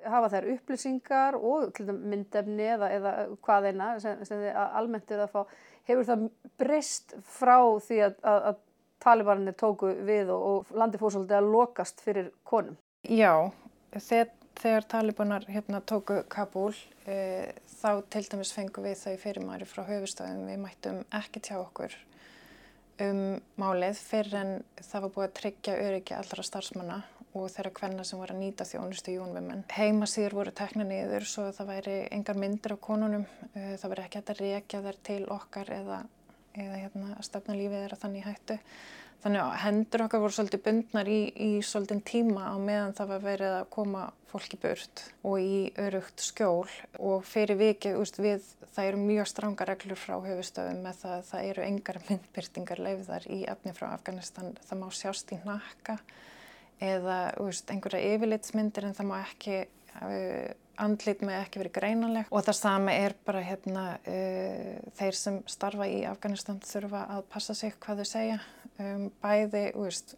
[0.00, 3.12] Hafa þær upplýsingar og myndefni eða, eða
[3.44, 5.56] hvað eina sem, sem þið almennt eru að fá,
[5.90, 6.26] hefur það
[6.60, 8.60] breyst frá því að, að, að
[9.04, 12.76] talibaninni tóku við og, og landi fór svolítið að lokast fyrir konum?
[13.04, 13.50] Já,
[13.96, 16.72] þegar, þegar talibanar hérna, tóku Kabul
[17.04, 21.96] e, þá til dæmis fengum við þau fyrirmæri frá höfustöðum, við mættum ekki tjá okkur
[23.04, 23.22] um
[23.60, 27.00] málið fyrir en það var búið að tryggja öryggi allra starfsmanna
[27.38, 29.64] og þeirra hvenna sem voru að nýta þjónustu jónvimmen.
[29.70, 34.32] Heimasýður voru tekna niður svo það væri engar myndir af konunum, það verið ekki hægt
[34.34, 36.00] að reykja þær til okkar eða,
[36.56, 38.58] eða hérna, að stefna lífið þeirra þannig hættu.
[39.22, 43.24] Þannig að hendur okkar voru svolítið bundnar í, í svolítið tíma á meðan það var
[43.26, 46.68] verið að koma fólki burt og í örugt skjól.
[47.02, 51.28] Og fyrir vikið, úst, við, það eru mjög stranga reglur frá höfustöðum með það að
[51.32, 55.98] það eru engar myndbyrtingar leifðar í efni frá Afganistan, það má sjást í nakka
[56.80, 59.58] eða úst, einhverja yfirlitsmyndir en það má ekki
[60.80, 65.88] andlit með ekki verið greinaleg og það sama er bara hérna uh, þeir sem starfa
[65.90, 68.38] í Afganistan þurfa að passa sig hvað þau segja
[68.80, 70.14] um, bæði úst,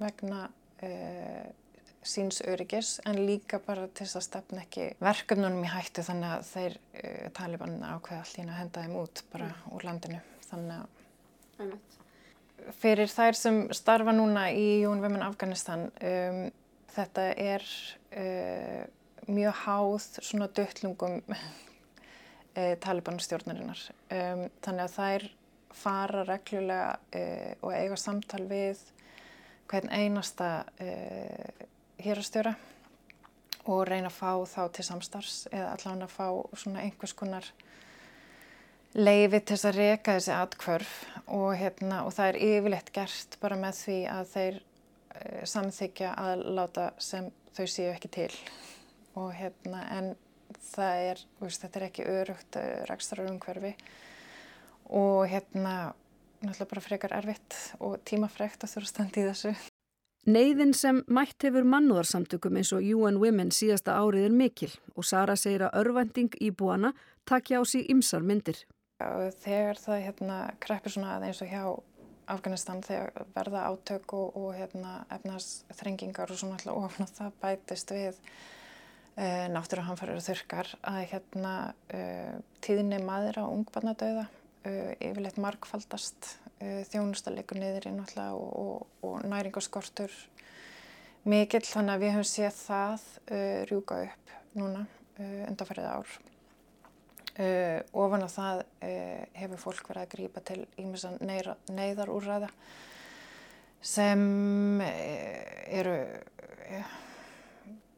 [0.00, 0.46] vegna
[0.84, 1.46] uh,
[2.04, 6.50] síns öryggis en líka bara til þess að stefna ekki verkefnunum í hættu þannig að
[6.50, 9.70] þeir uh, talibann ákveða allir að henda þeim út bara mm.
[9.76, 10.20] úr landinu.
[10.50, 10.82] Þannig
[11.64, 16.44] að fyrir þær sem starfa núna í Jón Women Afganistan um,
[16.94, 17.64] þetta er
[19.26, 25.26] mjög háð svona dötlungum uh, talibann stjórnarinnar um, þannig að þær
[25.74, 28.82] fara reglulega uh, og eiga samtal við
[29.70, 30.50] hvern einasta
[30.82, 31.66] uh,
[32.04, 32.54] hérastjóra
[33.64, 37.48] og reyna að fá þá til samstarfs eða allavega að fá svona einhvers konar
[38.94, 40.92] leiði til þess að reyka þessi atkvörf
[41.24, 44.60] og, hérna, og það er yfirleitt gert bara með því að þeir
[45.48, 48.30] samþykja að láta sem þau séu ekki til
[49.14, 50.14] og hérna en
[50.60, 53.74] það er, veist, þetta er ekki örugt eh, rækstararumhverfi
[54.94, 55.94] og hérna
[56.44, 59.54] náttúrulega bara frekar erfitt og tímafrekt að þurfa standi í þessu.
[60.24, 65.36] Neiðin sem mætt hefur mannúðarsamtökum eins og UN Women síðasta árið er mikil og Sara
[65.36, 66.94] segir að örvending í búana
[67.28, 68.62] takja á sig ymsar myndir.
[69.44, 71.64] Þegar það hérna, kreppir svona aðeins og hjá
[72.32, 78.20] Afganistan þegar verða átök og, og hérna, efnarsþrengingar og svona alltaf ofna það bætist við
[79.16, 81.56] e, náttúruhanfarir og þurkar að hérna,
[81.88, 82.00] e,
[82.64, 84.26] tíðinni maður á ungbarnadauða
[84.64, 90.12] e, yfirleitt markfaldast Eh, þjónustalegur niður í náttúrulega og, og, og næringarskortur
[91.28, 93.04] mikill þannig að við höfum séð það
[93.70, 94.84] rjúka upp núna
[95.18, 96.14] undanfærið ár.
[97.96, 98.60] Ofan á það
[99.34, 102.50] hefur fólk verið að grípa til ímessan neyðarúrræða
[103.82, 104.22] sem
[104.84, 105.96] eru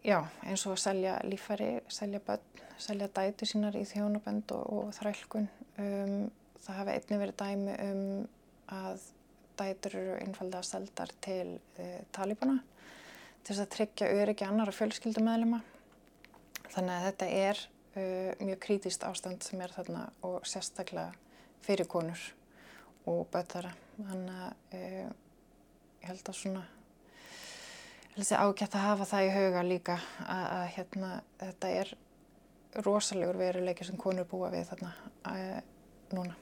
[0.07, 4.95] já, eins og að selja lífæri, selja börn, selja dæti sínar í þjónabönd og, og
[4.97, 5.49] þrælkun.
[5.83, 6.29] Um,
[6.62, 8.03] það hafa einnig verið dæmi um
[8.77, 9.05] að
[9.57, 12.59] dætur eru einfalda seldar til uh, talibana
[13.47, 15.61] til þess að tryggja öryggi annara fjölskyldumæðlema.
[16.75, 17.62] Þannig að þetta er
[17.97, 21.12] uh, mjög krítíst ástand sem er þarna og sérstaklega
[21.66, 22.23] fyrir konur
[23.07, 23.75] og bötara.
[23.99, 25.12] Þannig að uh,
[26.03, 26.66] ég held að svona
[28.17, 31.95] ágætt að hafa það í huga líka að, að hérna, þetta er
[32.87, 34.93] rosalegur veruleiki sem konur búa við þarna
[36.13, 36.37] núna.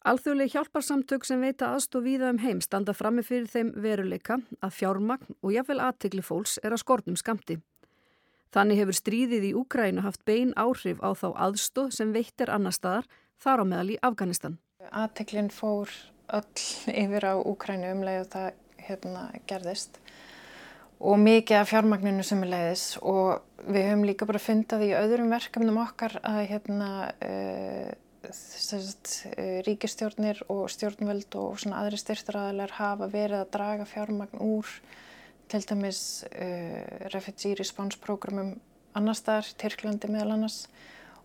[0.00, 5.36] Alþjóðleg hjálparsamtök sem veita aðstof víða um heim standa frammi fyrir þeim veruleika að fjármagn
[5.42, 7.58] og jáfnvel aðtegli fólks er að skortum skamti.
[8.50, 13.06] Þannig hefur stríðið í Úkrænu haft bein áhrif á þá aðstof sem veitir annar staðar
[13.38, 14.56] þar á meðal í Afganistan.
[14.90, 15.92] Aðteglinn fór
[16.32, 18.48] öll yfir á Úkrænu umlega og það
[18.88, 20.00] hérna, gerðist
[21.00, 25.32] og mikið af fjármagninu sem er leiðis og við höfum líka bara fundað í öðrum
[25.32, 26.92] verkefnum okkar að hérna
[27.24, 27.90] uh,
[28.30, 34.68] Sest, eh, ríkistjórnir og stjórnvöld og svona aðri styrtaræðilegar hafa verið að draga fjármagn úr
[35.50, 38.52] til dæmis uh, refugee response programum
[38.94, 40.60] annar staðar, Tyrklandi meðal annars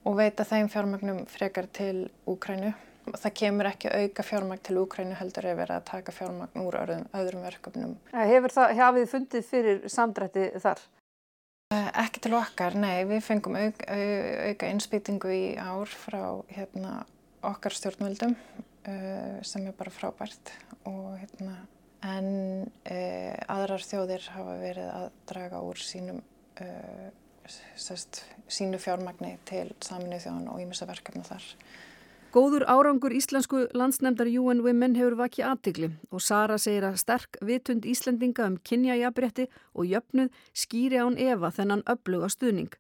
[0.05, 2.71] og veita þeim fjármagnum frekar til Úkrænu.
[3.05, 7.07] Það kemur ekki auka fjármagn til Úkrænu heldur ef verið að taka fjármagn úr öðrum,
[7.13, 7.97] öðrum verkefnum.
[8.15, 10.81] Hefur það, hafið þið fundið fyrir samdrætti þar?
[11.73, 16.21] Eh, ekki til okkar, nei, við fengum auk, auka innspýtingu í ár frá
[16.53, 16.99] hérna,
[17.45, 20.53] okkar stjórnvöldum uh, sem er bara frábært
[20.89, 21.55] og hérna,
[22.05, 22.29] en
[22.65, 26.21] uh, aðrar þjóðir hafa verið að draga úr sínum,
[26.61, 27.09] uh,
[27.49, 31.49] sest, sínu fjármagni til saminuð þjóðan og ímessa verkefna þar.
[32.35, 37.85] Góður árangur íslensku landsnefndar UN Women hefur vakið aðtigli og Sara segir að sterk vitund
[37.87, 42.73] Íslendinga um kynjajabrétti og jöfnuð skýri án Eva þennan öfluga stuðning.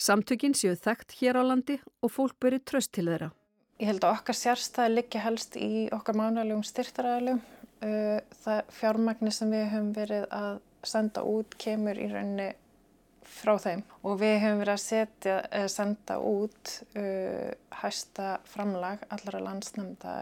[0.00, 3.28] Samtökinn séu þekkt hér á landi og fólk beri tröst til þeirra.
[3.76, 7.42] Ég held að okkar sérstæði liggi helst í okkar mánalegum styrtaræðalum.
[7.84, 10.54] Uh, það fjármagnir sem við höfum verið að
[10.88, 12.54] senda út kemur í rauninni
[13.26, 15.36] frá þeim og við hefum verið að setja,
[15.72, 20.16] senda út uh, hæsta framlag allara landsnæmda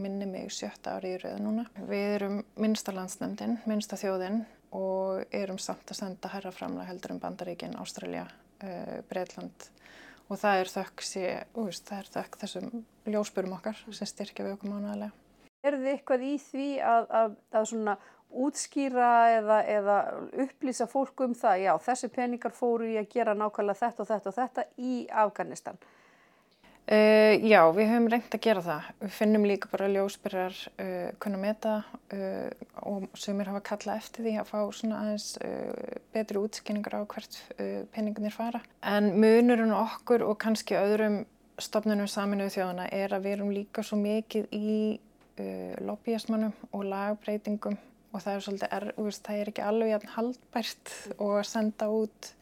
[0.00, 1.66] minni mig sjötta ári í rauð núna.
[1.88, 4.44] Við erum minnsta landsnæmdinn, minnsta þjóðinn
[4.76, 8.28] og erum samt að senda herra framlag heldur um Bandaríkin, Ástralja,
[8.62, 9.70] uh, Breitland
[10.30, 11.24] og það er þökk, sé,
[11.58, 15.10] úst, það er þökk þessum ljósburum okkar sem styrkja við okkur mánuðarlega.
[15.66, 17.66] Er þið eitthvað í því að, að, að
[18.30, 20.00] útskýra eða, eða
[20.44, 24.30] upplýsa fólk um það, já þessi peningar fóru í að gera nákvæmlega þetta og þetta
[24.30, 25.80] og þetta í Afganistan?
[26.90, 28.86] Uh, já, við höfum reynd að gera það.
[28.98, 31.74] Við finnum líka bara ljósbyrjar uh, kunna meta
[32.16, 32.48] uh,
[32.88, 35.28] og sumir hafa kallað eftir því að fá svona aðeins
[36.10, 37.36] betri útskynningar á hvert
[37.94, 38.62] peningunir fara.
[38.82, 41.20] En munurinn okkur og kannski öðrum
[41.62, 44.80] stofnunum saminuðu þjóðana er að við erum líka svo mikið í
[45.84, 47.78] lobbyjastmannum og lagbreytingum
[48.10, 48.88] og það er svolítið, er,
[49.26, 52.32] það er ekki alveg haldbært og að senda út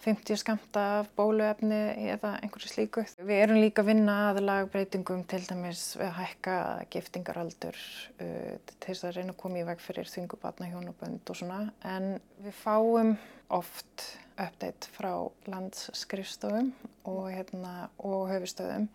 [0.00, 3.04] 50 skamta af bóluefni eða einhverju slíku.
[3.20, 6.54] Við erum líka að vinna að lagbreytingum til dæmis að hækka
[6.94, 11.60] giftingaraldur uh, til þess að reyna að koma í veg fyrir þungubatna hjónubönd og svona
[11.84, 13.14] en við fáum
[13.52, 14.06] oft
[14.40, 15.12] update frá
[15.50, 16.72] landsskrifstofum
[17.04, 18.88] og, hérna, og höfustöðum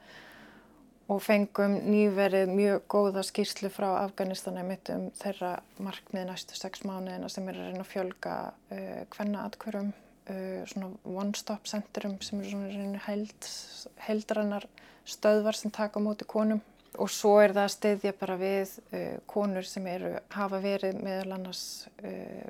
[1.11, 7.29] og fengum nýverið mjög góða skýrslu frá Afganistana mitt um þeirra markmið næstu sex mánuðina
[7.29, 8.37] sem er að reyna að fjölga
[8.73, 13.49] uh, hvenna atkvörum uh, svona one-stop centrum sem eru svona held,
[14.07, 14.65] heldrannar
[15.05, 16.63] stöðvar sem taka móti konum.
[16.95, 21.37] Og svo er það að stiðja bara við uh, konur sem eru, hafa verið meðal
[21.37, 21.63] annars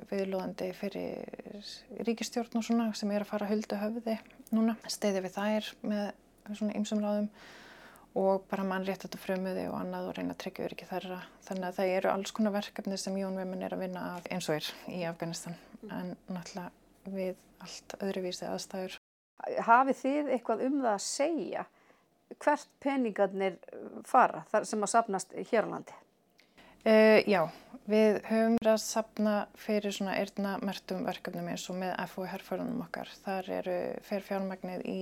[0.08, 4.16] viðlóðandi fyrir ríkistjórn og svona sem er að fara að hulda höfði
[4.54, 6.10] núna, stiðja við þær með
[6.54, 7.30] svona ymsum ráðum
[8.16, 11.18] og bara mannréttata frömuði og annað og reyna að tryggja öryggi þarra.
[11.44, 14.48] Þannig að það eru alls konar verkefni sem Jón Veimann er að vinna að eins
[14.48, 15.58] og er í Afganistan
[15.92, 18.96] en náttúrulega við allt öðruvísi aðstæður.
[19.68, 21.66] Hafið þið eitthvað um það að segja
[22.42, 23.60] hvert peningarnir
[24.08, 26.00] fara þar sem að sapnast hér á landi?
[26.86, 27.40] Uh, já,
[27.90, 32.84] við höfum verið að sapna fyrir svona erðna mertum verkefnum eins og með FO herrförunum
[32.86, 33.10] okkar.
[33.24, 35.00] Þar eru fer fjármagnið í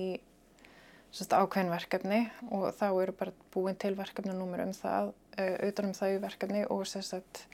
[1.15, 2.19] sérst, ákveðin verkefni
[2.51, 6.63] og þá eru bara búin til verkefnunúmur um það, uh, utan um það í verkefni
[6.67, 7.45] og sérst,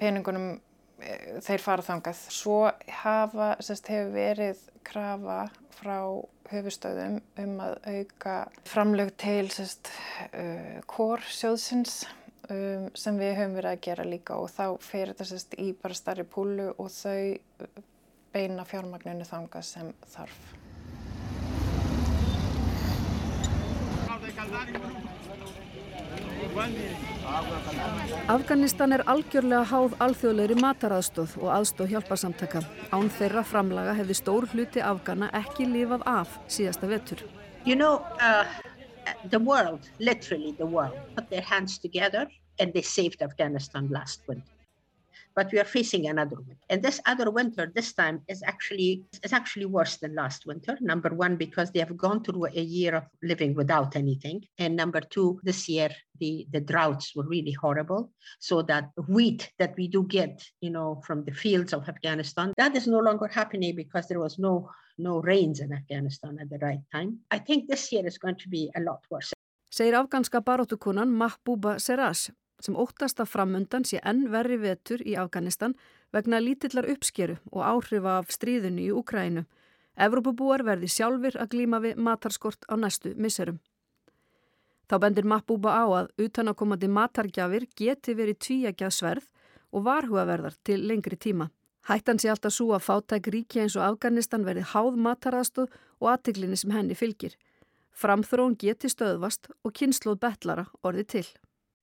[0.00, 0.58] peningunum
[1.44, 2.22] þeir fara þangað.
[2.32, 2.58] Svo
[3.02, 5.40] hafa, sérst, hefur verið krafa
[5.74, 5.98] frá
[6.52, 8.34] höfustöðum um að auka
[8.68, 9.90] framlög til sérst,
[10.30, 12.04] uh, kórsjóðsins
[12.50, 15.98] um, sem við höfum verið að gera líka og þá fer þetta sérst, í bara
[15.98, 17.40] starri púlu og þau
[18.34, 20.63] beina fjármagninu þangað sem þarf.
[28.28, 32.62] Afganistan er algjörlega háð alþjóðleiri mataraðstóð og aðstóð hjálparsamtaka.
[32.94, 37.24] Án þeirra framlaga hefði stór hluti Afgana ekki lifað af síðasta vetur.
[37.64, 38.44] You know, uh,
[39.30, 42.28] the world, literally the world, put their hands together
[42.60, 44.53] and they saved Afghanistan last winter.
[45.36, 46.56] But we are facing another winter.
[46.70, 50.78] And this other winter, this time, is actually is actually worse than last winter.
[50.80, 55.00] Number one, because they have gone through a year of living without anything, and number
[55.00, 58.10] two, this year the the droughts were really horrible.
[58.38, 62.76] So that wheat that we do get, you know, from the fields of Afghanistan, that
[62.76, 66.80] is no longer happening because there was no no rains in Afghanistan at the right
[66.92, 67.18] time.
[67.30, 69.32] I think this year is going to be a lot worse.
[69.74, 72.30] Segir afganska baróttukunan Mahbúba Seras
[72.62, 75.74] sem óttast að framundan sé enn verri vetur í Afganistan
[76.14, 79.44] vegna lítillar uppskeru og áhrifa af stríðunni í Ukrænu.
[79.94, 83.60] Evrópubúar verði sjálfur að glíma við matarskort á næstu misserum.
[84.90, 89.28] Þá bendir Mahbúba á að utanakomandi matargjafir geti verið tvíagjað sverð
[89.72, 91.48] og varhugaverðar til lengri tíma.
[91.88, 96.56] Hættan sé alltaf svo að fátæk ríki eins og Afganistan verði háð mataraðstóð og aðtiklinni
[96.56, 97.34] sem henni fylgir.
[97.94, 101.26] Framþrón geti stöðvast og kynsloð betlara orði til.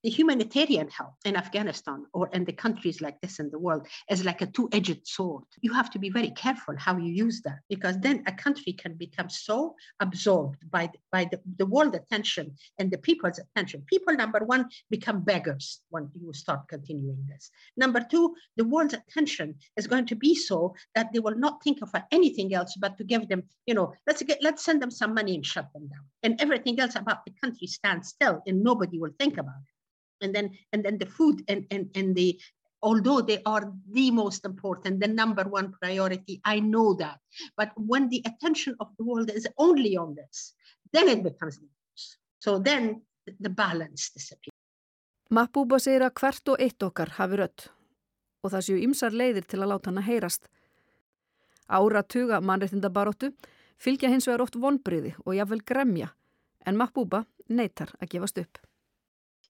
[0.03, 4.25] The humanitarian help in Afghanistan or in the countries like this in the world is
[4.25, 5.43] like a two-edged sword.
[5.61, 8.95] You have to be very careful how you use that because then a country can
[8.95, 13.83] become so absorbed by, by the, the world attention and the people's attention.
[13.87, 17.51] People, number one, become beggars when you start continuing this.
[17.77, 21.79] Number two, the world's attention is going to be so that they will not think
[21.83, 25.13] of anything else but to give them, you know, let's get, let's send them some
[25.13, 26.05] money and shut them down.
[26.23, 29.70] And everything else about the country stands still and nobody will think about it
[30.21, 32.39] and then and then the food and and, and the
[32.81, 37.19] although they are the most important the number one priority i know that
[37.57, 40.53] but when the attention of the world is only on this
[40.93, 43.01] then it becomes dangerous so then
[43.39, 44.55] the balance disappears
[45.31, 47.69] Mahbúba segir að hvert og eitt okkar hafi rött
[48.43, 50.49] og það séu ymsar leiðir til að láta hana heyrast.
[51.71, 53.31] Ára tuga mannreitindabaróttu
[53.79, 56.10] fylgja hins vegar oft vonbriði og jáfnvel gremja
[56.65, 58.60] en Mahbúba neytar að gefast upp.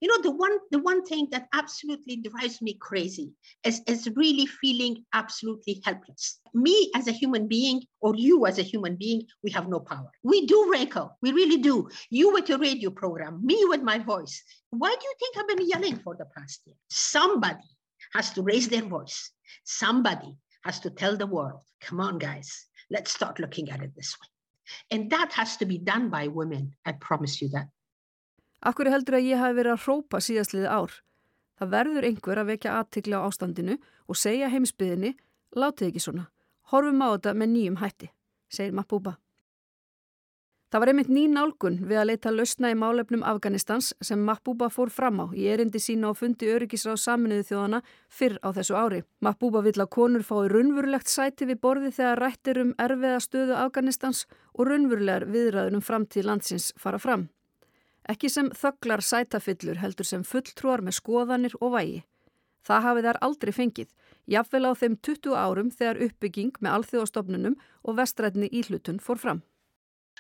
[0.02, 3.32] You know the one the one thing that absolutely drives me crazy
[3.64, 8.64] is, is really feeling absolutely helpless me as a human being or you as a
[8.64, 12.60] human being we have no power we do rankle we really do you with your
[12.60, 16.26] radio program me with my voice why do you think i've been yelling for the
[16.36, 17.70] past year somebody
[18.14, 19.32] has to raise their voice.
[19.64, 24.16] Somebody has to tell the world, come on, guys, let's start looking at it this
[24.22, 24.28] way.
[24.92, 26.74] And that has to be done by women.
[26.86, 27.68] I promise you that.
[28.62, 31.00] Akkur heldur að ég hafi verið að hrópa síðastliði ár.
[31.58, 35.16] Það verður einhver að vekja aðtikla á ástandinu og segja heimsbyðinni,
[35.58, 36.30] látið ekki svona,
[36.70, 38.10] horfum á þetta með nýjum hætti,
[38.50, 39.18] segir Mahbúba.
[40.72, 44.88] Það var einmitt ný nálgun við að leita lausna í málefnum Afganistans sem Mahbúba fór
[44.94, 49.02] fram á í erindi sína á fundi öryggisra á saminuðu þjóðana fyrr á þessu ári.
[49.20, 54.24] Mahbúba vill að konur fái runvurulegt sæti við borði þegar rættir um erfiða stöðu Afganistans
[54.56, 57.28] og runvurulegar viðræður um framtíð landsins fara fram.
[58.12, 62.02] Ekki sem þögglar sætafyllur heldur sem fulltrúar með skoðanir og vægi.
[62.68, 63.94] Það hafið þær aldrei fengið,
[64.30, 67.56] jafnvel á þeim 20 árum þegar uppbygging með alþjóðastofnunum
[67.88, 69.42] og vestrætni íhlutun fór fram.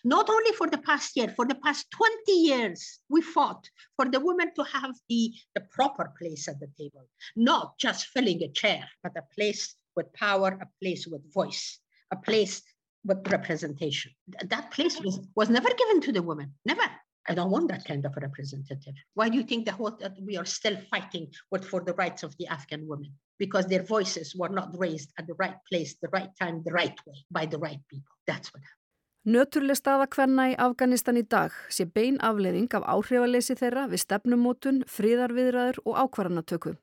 [0.03, 4.19] not only for the past year, for the past 20 years, we fought for the
[4.19, 8.83] women to have the, the proper place at the table, not just filling a chair,
[9.03, 11.79] but a place with power, a place with voice,
[12.11, 12.61] a place
[13.05, 14.11] with representation.
[14.45, 16.89] That place was, was never given to the women, never.
[17.29, 18.95] I don't want that kind of representative.
[19.13, 22.23] Why do you think the whole, that we are still fighting with, for the rights
[22.23, 23.13] of the Afghan women?
[23.37, 26.97] Because their voices were not raised at the right place, the right time, the right
[27.05, 28.13] way, by the right people.
[28.25, 28.77] That's what happened.
[29.21, 34.79] Nöturleg staða hvenna í Afganistan í dag sé bein afleiðing af áhrifaleysi þeirra við stefnumótun,
[34.89, 36.73] fríðarviðræður og ákvarðanatöku.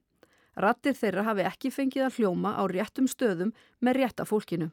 [0.55, 3.51] Rattir þeirra hafi ekki fengið að hljóma á réttum stöðum
[3.82, 4.70] með rétta fólkinu.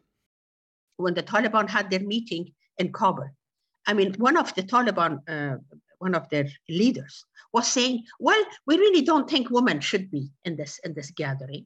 [1.02, 3.34] When the Taliban had their meeting in Kabul,
[3.88, 5.58] I mean, one of the Taliban, uh,
[6.00, 10.56] one of their leaders was saying, well, we really don't think women should be in
[10.56, 11.66] this, in this gathering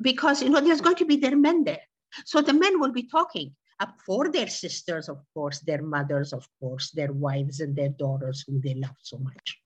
[0.00, 1.82] because, you know, there's going to be their men there.
[2.24, 6.46] So the men will be talking up for their sisters, of course, their mothers, of
[6.60, 9.58] course, their wives and their daughters who they love so much.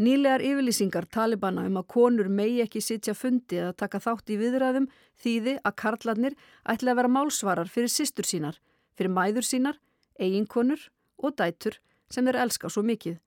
[0.00, 4.88] Nýlegar yfirlýsingar Talibana um að konur megi ekki sitja fundi eða taka þátt í viðræðum
[5.22, 8.56] þýði að karlarnir ætla að vera málsvarar fyrir sistur sínar,
[8.96, 9.76] fyrir mæður sínar,
[10.18, 10.88] eiginkonur
[11.22, 11.78] og dætur
[12.12, 13.18] sem þeir elska svo mikið.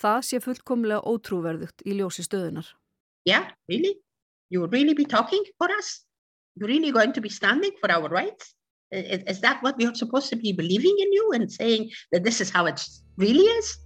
[0.00, 2.70] Það sé fullkomlega ótrúverðugt í ljósi stöðunar.
[3.28, 3.98] Yeah, really?
[4.48, 6.06] You will really be talking for us?
[6.56, 8.54] You're really going to be standing for our rights?
[8.90, 12.24] Is, is that what we are supposed to be believing in you and saying that
[12.24, 12.82] this is how it
[13.16, 13.76] really is?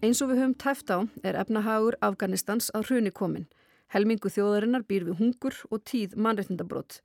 [0.00, 3.44] Eins og við höfum tæft á er efnahagur Afganistans að hruni komin.
[3.90, 7.00] Helmingu þjóðarinnar býr við hungur og tíð mannreitndabrótt.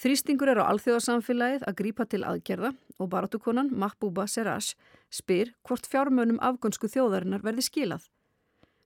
[0.00, 4.72] Þrýstingur er á alþjóðarsamfélagið að grípa til aðgerða og baratukonan Mahbúba Serash
[5.12, 8.08] spyr hvort fjármönum afgönsku þjóðarinnar verði skilað.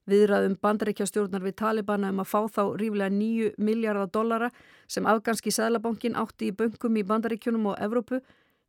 [0.07, 4.51] Viðræðum bandaríkjastjórnar við Talibana um að fá þá ríflega 9 miljardar dollara
[4.87, 8.21] sem afganski sæðlabankin átti í böngum í bandaríkjunum og Evrópu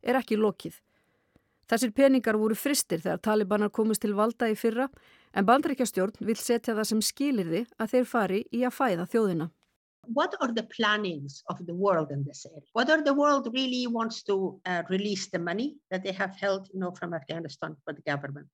[0.03, 0.79] er ekki lokið.
[1.69, 4.87] Þessir peningar voru fristir þegar Talibanar komist til valda í fyrra
[5.33, 9.49] en bandaríkjastjórn vil setja það sem skilirði að þeir fari í að fæða þjóðina.
[10.13, 12.61] what are the plannings of the world in this area?
[12.73, 16.79] Whether the world really wants to uh, release the money that they have held, you
[16.79, 18.47] know, from Afghanistan for the government,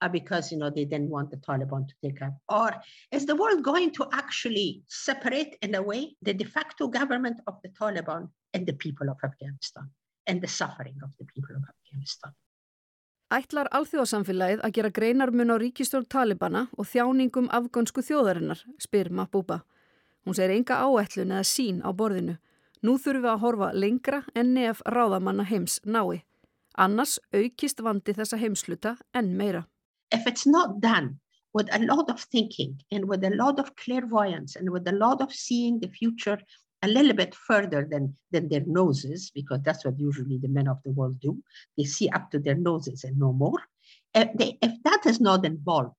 [0.00, 2.74] uh, because you know they didn't want the Taliban to take up, or
[3.12, 7.56] is the world going to actually separate in a way the de facto government of
[7.62, 9.90] the Taliban and the people of Afghanistan
[10.26, 12.32] and the suffering of the people of Afghanistan?
[13.28, 19.58] Ætlar alþjóðasamfélagið að gera greinarmun á ríkistjórn Talibana og þjáningum afgönsku þjóðarinnar, spyr Mahbúba.
[20.24, 22.38] Hún segir enga áætlun eða sín á borðinu.
[22.80, 26.22] Nú þurfum við að horfa lengra en nef ráðamanna heims nái.
[26.80, 29.66] Annars aukist vandi þessa heimsluta enn meira.
[30.10, 31.18] If it's not done
[31.52, 35.20] with a lot of thinking and with a lot of clairvoyance and with a lot
[35.20, 36.40] of seeing the future
[36.82, 40.78] a little bit further than, than their noses, because that's what usually the men of
[40.84, 41.42] the world do.
[41.76, 43.58] They see up to their noses and no more.
[44.14, 45.94] If, they, if that is not involved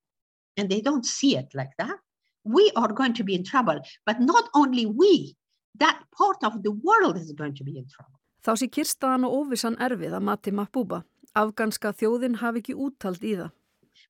[0.57, 1.97] and they don't see it like that,
[2.43, 3.80] we are going to be in trouble.
[4.05, 5.36] But not only we,
[5.80, 8.15] that part of the world is going to be in trouble.
[8.39, 11.01] Þá sé kyrstaðan og óvissan erfið að mati Mahbúba.
[11.36, 13.51] Afganska þjóðin hafi ekki úttald í það.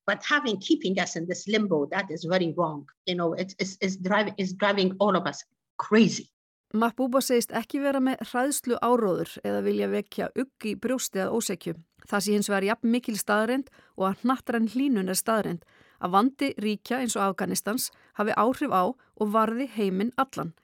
[0.06, 2.86] But having, keeping us in this limbo, that is very wrong.
[3.06, 5.42] You know, it's, it's, it's, driving, it's driving all of us
[5.78, 6.30] crazy.
[6.70, 11.72] Mahbúba segist ekki vera með hræðslu áróður eða vilja vekja ugg í brjósti að ósekju.
[12.06, 15.64] Það sé hins vegar jafn mikil staðrind og að nattrann hlínun er staðrind
[15.98, 17.88] að vandi ríkja eins og Afganistans
[18.20, 20.54] hafi áhrif á og varði heiminn allan.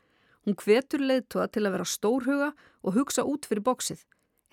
[0.46, 2.52] Hún hvetur leiðtóða til að vera stórhuga
[2.86, 4.04] og hugsa út fyrir bóksið.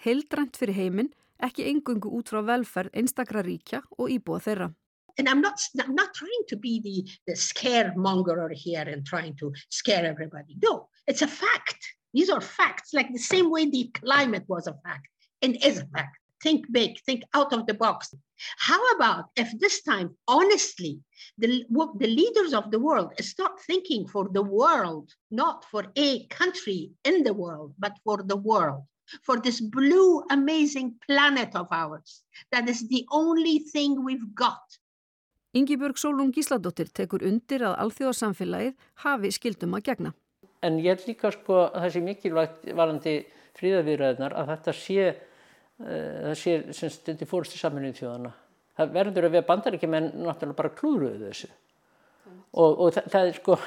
[0.01, 4.73] Heildrænt fyrir heiminn, ekki engungu út frá velferð einstakra ríkja og íbúa þeirra.
[5.19, 9.53] And I'm not, I'm not trying to be the, the scaremonger here and trying to
[9.69, 10.57] scare everybody.
[10.63, 11.77] No, it's a fact.
[12.13, 15.07] These are facts, like the same way the climate was a fact
[15.41, 16.17] and is a fact.
[16.43, 18.13] think big, think out of the box.
[18.57, 20.99] How about if this time, honestly,
[21.37, 21.63] the,
[22.03, 27.23] the leaders of the world start thinking for the world, not for a country in
[27.23, 28.83] the world, but for the world,
[29.23, 32.23] for this blue, amazing planet of ours.
[32.51, 34.61] That is the only thing we've got.
[35.53, 38.73] Ingibjörg Sólún Gísladóttir tekur undir að alþjóðarsamfélagið
[39.05, 40.11] hafi skildum að gegna.
[40.63, 43.15] En ég er líka sko að það sé mikilvægt varandi
[43.59, 48.31] fríðaviðræðunar að þetta sé, uh, það sé sem stundi fórstu saminuð þjóðana.
[48.77, 51.51] Það verður að við bandaríkjumenn náttúrulega bara klúruðu þessu.
[52.53, 53.57] Og, og það, það er sko,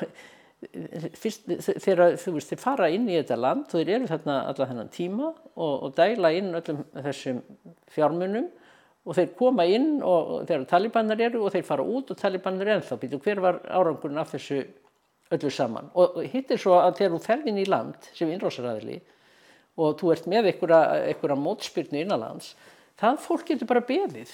[1.20, 1.50] fyrst,
[1.84, 5.28] þegar þú veist, þeir fara inn í þetta land, þú eru þarna alla þennan tíma
[5.28, 7.42] og, og dæla inn öllum þessum
[7.92, 8.48] fjármunum
[9.06, 12.80] og þeir koma inn og þegar talibanar eru og þeir fara út og talibanar er
[12.80, 14.64] ennþá býtu hver var árangurinn af þessu
[15.34, 15.90] öllu saman.
[15.98, 19.00] Og hitt er svo að þegar þú ferð inn í land sem innrásaræðili
[19.76, 22.54] og þú ert með einhverja mótspyrnu innanlands
[23.00, 24.30] það fólk getur bara beðið.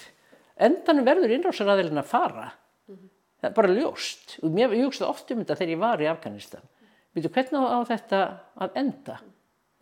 [0.63, 2.51] Endanum verður innrásaræðilin að fara.
[2.87, 3.09] Mm -hmm.
[3.41, 4.37] það er bara ljóst.
[4.43, 6.61] Og mér hugsaði oft um þetta þegar ég var í Afganistan.
[7.13, 8.19] Býtu hvernig á þetta
[8.55, 9.19] að enda?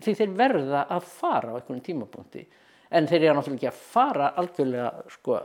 [0.02, 2.48] Því þeir verða að fara á einhvern tímapunkti.
[2.92, 5.38] En þeir eru náttúrulega ekki að fara algjörlega sko,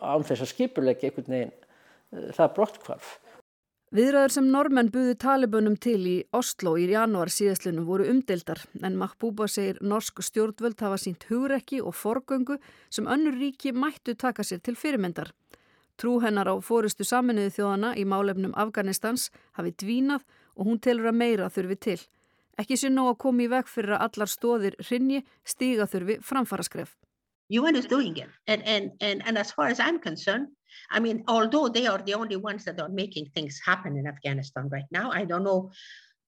[0.00, 3.20] án þess að skipulegja einhvern veginn uh, það brottkvarf.
[3.96, 9.46] Viðræður sem normenn buðu talibunum til í Oslo í janúar síðastlunum voru umdeildar en Mahbúba
[9.48, 12.58] segir norsk stjórnvöld hafa sínt hugrekki og forgöngu
[12.92, 15.30] sem önnur ríki mættu taka sér til fyrirmyndar.
[15.96, 20.26] Trú hennar á fórustu saminuðu þjóðana í málefnum Afganistans hafi dvínað
[20.56, 21.98] og hún telur að meira þurfi til.
[22.60, 26.98] Ekki sé nóg að koma í veg fyrir að allar stóðir hrinni stíga þurfi framfaraskref.
[27.48, 28.28] UN is doing it.
[28.46, 30.52] And, and, and, and as far as I'm concerned,
[30.90, 34.68] I mean, although they are the only ones that are making things happen in Afghanistan
[34.68, 35.72] right now, I don't know.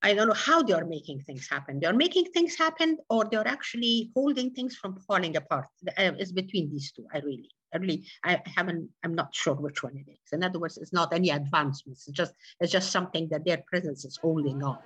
[0.00, 1.80] I don't know how they are making things happen.
[1.80, 5.66] They are making things happen, or they are actually holding things from falling apart.
[5.88, 7.04] Uh, it's between these two.
[7.12, 8.90] I really, I really, I haven't.
[9.02, 10.32] I'm not sure which one it is.
[10.32, 12.06] In other words, it's not any advancements.
[12.06, 14.78] It's just, it's just something that their presence is holding on.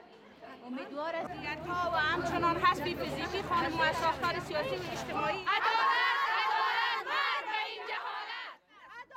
[0.67, 1.15] امیدوار
[1.93, 5.32] و همچنان فیزیکی خانم و ساختار سیاسی و اجتماعی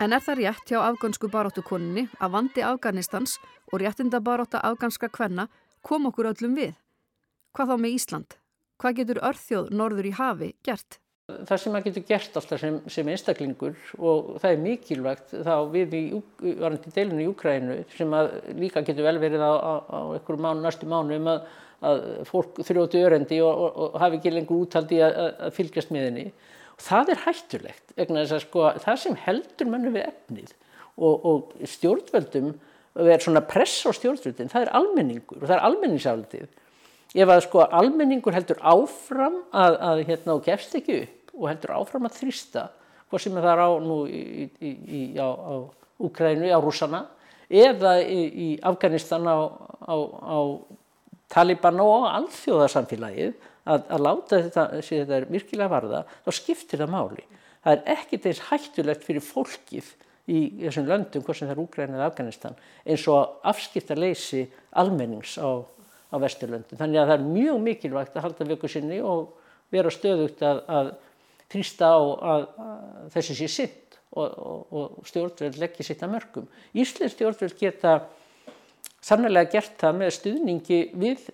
[0.03, 3.37] En er það rétt hjá afgönsku baróttukoninni að vandi Afganistans
[3.71, 5.47] og réttinda baróta afganska kvenna
[5.87, 6.73] kom okkur öllum við?
[7.55, 8.37] Hvað þá með Ísland?
[8.81, 10.99] Hvað getur örþjóð norður í hafi gert?
[11.25, 15.95] það sem maður getur gert alltaf sem, sem einstaklingur og það er mikilvægt þá við
[15.97, 16.01] í
[16.43, 18.13] varandi deilinu í Úkrænu sem
[18.59, 21.47] líka getur vel verið á, á, á einhverju mánu, næstu mánu um að,
[21.89, 25.17] að fólk þrjóti örendi og, og, og hafi ekki lengur úttaldi að,
[25.47, 26.27] að fylgjast með henni
[26.75, 30.53] og það er hættulegt að, sko, það sem heldur mannu við efnið
[30.95, 32.53] og, og stjórnvöldum
[32.95, 36.61] er svona press á stjórnvöldin það er almenningur og það er almenningsafaldið
[37.15, 41.75] ef að sko almenningur heldur áfram að, að hérna og gefst ekki upp og heldur
[41.79, 42.67] áfram að þrýsta
[43.09, 44.21] hvað sem það er á nú í,
[44.59, 45.53] í, í, á, á
[45.95, 47.05] Úkrænu, á rúsana
[47.47, 49.47] eða í Afganistan á,
[49.87, 50.39] á, á
[51.31, 57.27] Taliban og alþjóðarsamfélagið að, að láta þetta, þetta er virkilega varða, þá skiptir það máli.
[57.65, 59.93] Það er ekkert eins hættulegt fyrir fólkið
[60.25, 64.45] í þessum löndum, hvort sem það er Úkræna eða Afganistan, eins og afskipta leysi
[64.77, 65.65] almennings á
[66.15, 66.79] á Vesturlöndum.
[66.79, 69.33] Þannig að það er mjög mikilvægt að halda vöku sinni og
[69.73, 70.91] vera stöðugt að, að
[71.51, 76.49] þrýsta á að, að þessi sé sitt og, og, og stjórnveld leggja sitt að mörgum.
[76.77, 77.95] Íslensk stjórnveld geta
[79.03, 81.25] sannlega gert það með stuðningi við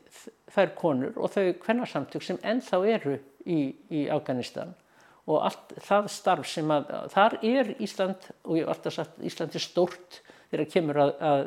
[0.52, 4.76] þær konur og þau hvernarsamtök sem ennþá eru í, í Afganistan
[5.30, 9.56] og allt það starf sem að þar er Ísland og ég hef alltaf sagt Ísland
[9.56, 10.22] er stórt
[10.52, 11.44] þegar kemur að, að,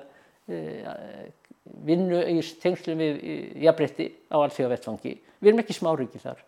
[0.93, 1.33] að
[1.85, 3.23] vinnu í tengslum við
[3.65, 5.15] jafnbreytti á alþjóðavettfangi.
[5.41, 6.43] Við erum ekki smáriki þar.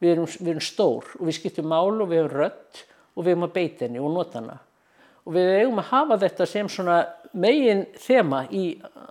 [0.00, 2.82] Við erum, við erum stór og við skiptum mál og við hefum rött
[3.14, 4.58] og við hefum að beita henni og nota hana.
[5.26, 6.98] Og við hefum að hafa þetta sem svona
[7.36, 8.64] megin þema í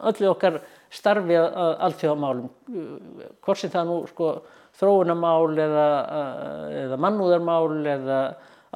[0.09, 0.59] öllu okkar
[0.93, 2.49] starfi að alþjóðamálum.
[3.45, 4.31] Hvort sem það nú sko
[4.79, 5.89] þróunamál eða,
[6.85, 8.19] eða mannúðarmál eða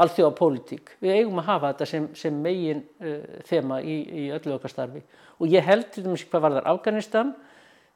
[0.04, 0.96] alþjóðapólitík.
[1.04, 5.04] Við eigum að hafa þetta sem, sem megin uh, þema í, í öllu okkar starfi
[5.44, 7.34] og ég held til dæmis hvað var þar Afganistan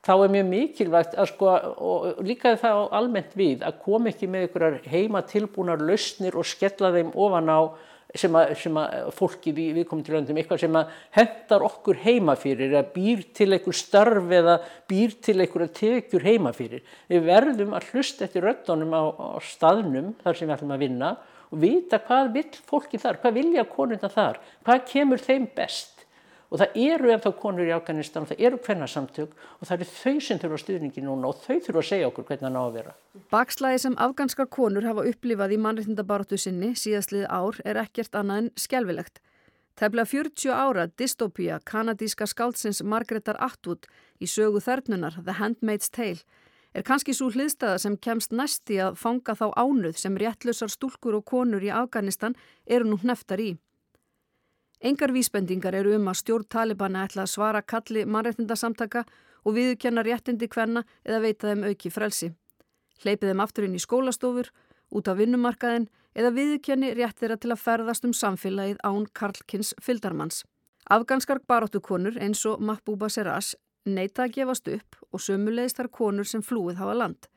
[0.06, 1.52] þá er mjög mikilvægt að sko
[1.90, 6.94] og líka það almennt við að koma ekki með einhverjar heima tilbúnar lausnir og skella
[6.96, 7.60] þeim ofan á
[8.16, 12.00] sem að, sem að fólki við, við komum til löndum eitthvað sem að hendar okkur
[12.06, 16.86] heima fyrir eða býr til einhver starf eða býr til einhverja tekjur heima fyrir.
[17.12, 21.12] Við verðum að hlusta eftir röndunum á, á staðnum þar sem við ætlum að vinna
[21.48, 25.97] og vita hvað vil fólki þar, hvað vilja konuna þar, hvað kemur þeim best
[26.50, 30.22] og það eru ennþá konur í Afganistan og það eru hvernarsamtök og það eru þau
[30.28, 32.96] sem þurfa stuðningi núna og þau þurfa að segja okkur hvernig það ná að vera.
[33.34, 38.52] Bakslæði sem afganskar konur hafa upplifað í mannreitindabaratu sinni síðastlið ár er ekkert annað en
[38.56, 39.22] skjálfilegt.
[39.78, 43.86] Tefnilega 40 ára dystopía kanadíska skáldsins Margreðar Atwood
[44.18, 46.24] í sögu þörnunar The Handmaid's Tale
[46.74, 51.20] er kannski svo hliðstæða sem kemst næst í að fanga þá ánuð sem réttlausar stúlkur
[51.20, 52.36] og konur í Afganistan
[52.66, 53.52] eru nú hneftar í.
[54.80, 59.06] Engar vísbendingar eru um að stjórn Talibana ætla að svara kalli mannréttindasamtaka
[59.44, 62.30] og viðkenna réttindi hvenna eða veita þeim auki frelsi.
[63.02, 64.52] Hleypið þeim aftur inn í skólastofur,
[64.94, 70.44] út af vinnumarkaðin eða viðkenni rétt þeirra til að ferðast um samfélagið án Karlkins fyldarmanns.
[70.90, 73.56] Afganskar baróttukonur eins og Mahbúba Seras
[73.86, 77.28] neyta að gefast upp og sömulegist þar konur sem flúið hafa land.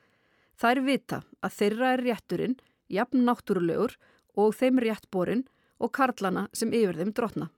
[0.61, 2.55] Þær vita að þeirra er rétturinn,
[2.91, 3.97] jafn náttúrulegur
[4.37, 5.43] og þeim réttborinn
[5.81, 7.49] og karlana sem yfir þeim drotna.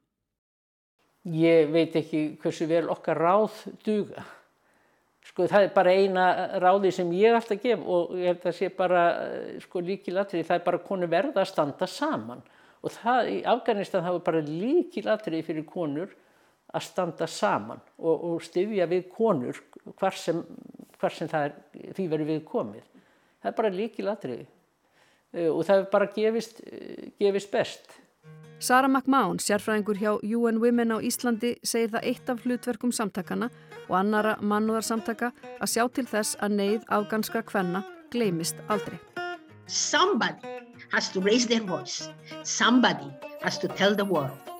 [1.24, 4.26] Ég veit ekki hversu vel okkar ráð duga.
[5.24, 6.26] Sko það er bara eina
[6.60, 9.04] ráði sem ég ætla að gefa og ég held að sé bara
[9.64, 12.44] sko líkilatrið, það er bara konu verða að standa saman
[12.84, 16.12] og það í Afganistan það var bara líkilatrið fyrir konur
[16.74, 19.62] að standa saman og, og styfja við konur
[20.00, 20.42] hvar sem,
[21.00, 21.56] hvar sem er,
[21.96, 22.86] því verður við komið.
[23.44, 26.64] Það er bara líkilatrið eh, og það er bara gefist,
[27.22, 28.00] gefist best.
[28.64, 33.50] Sara McMahon, sérfræðingur hjá UN Women á Íslandi, segir það eitt af hlutverkum samtakana
[33.90, 37.84] og annara mannúðarsamtaka að sjá til þess að neyð afganska kvenna
[38.16, 39.02] gleimist aldrei.
[39.68, 40.56] Somebody
[40.96, 42.08] has to raise their voice.
[42.44, 43.12] Somebody
[43.44, 44.53] has to tell the world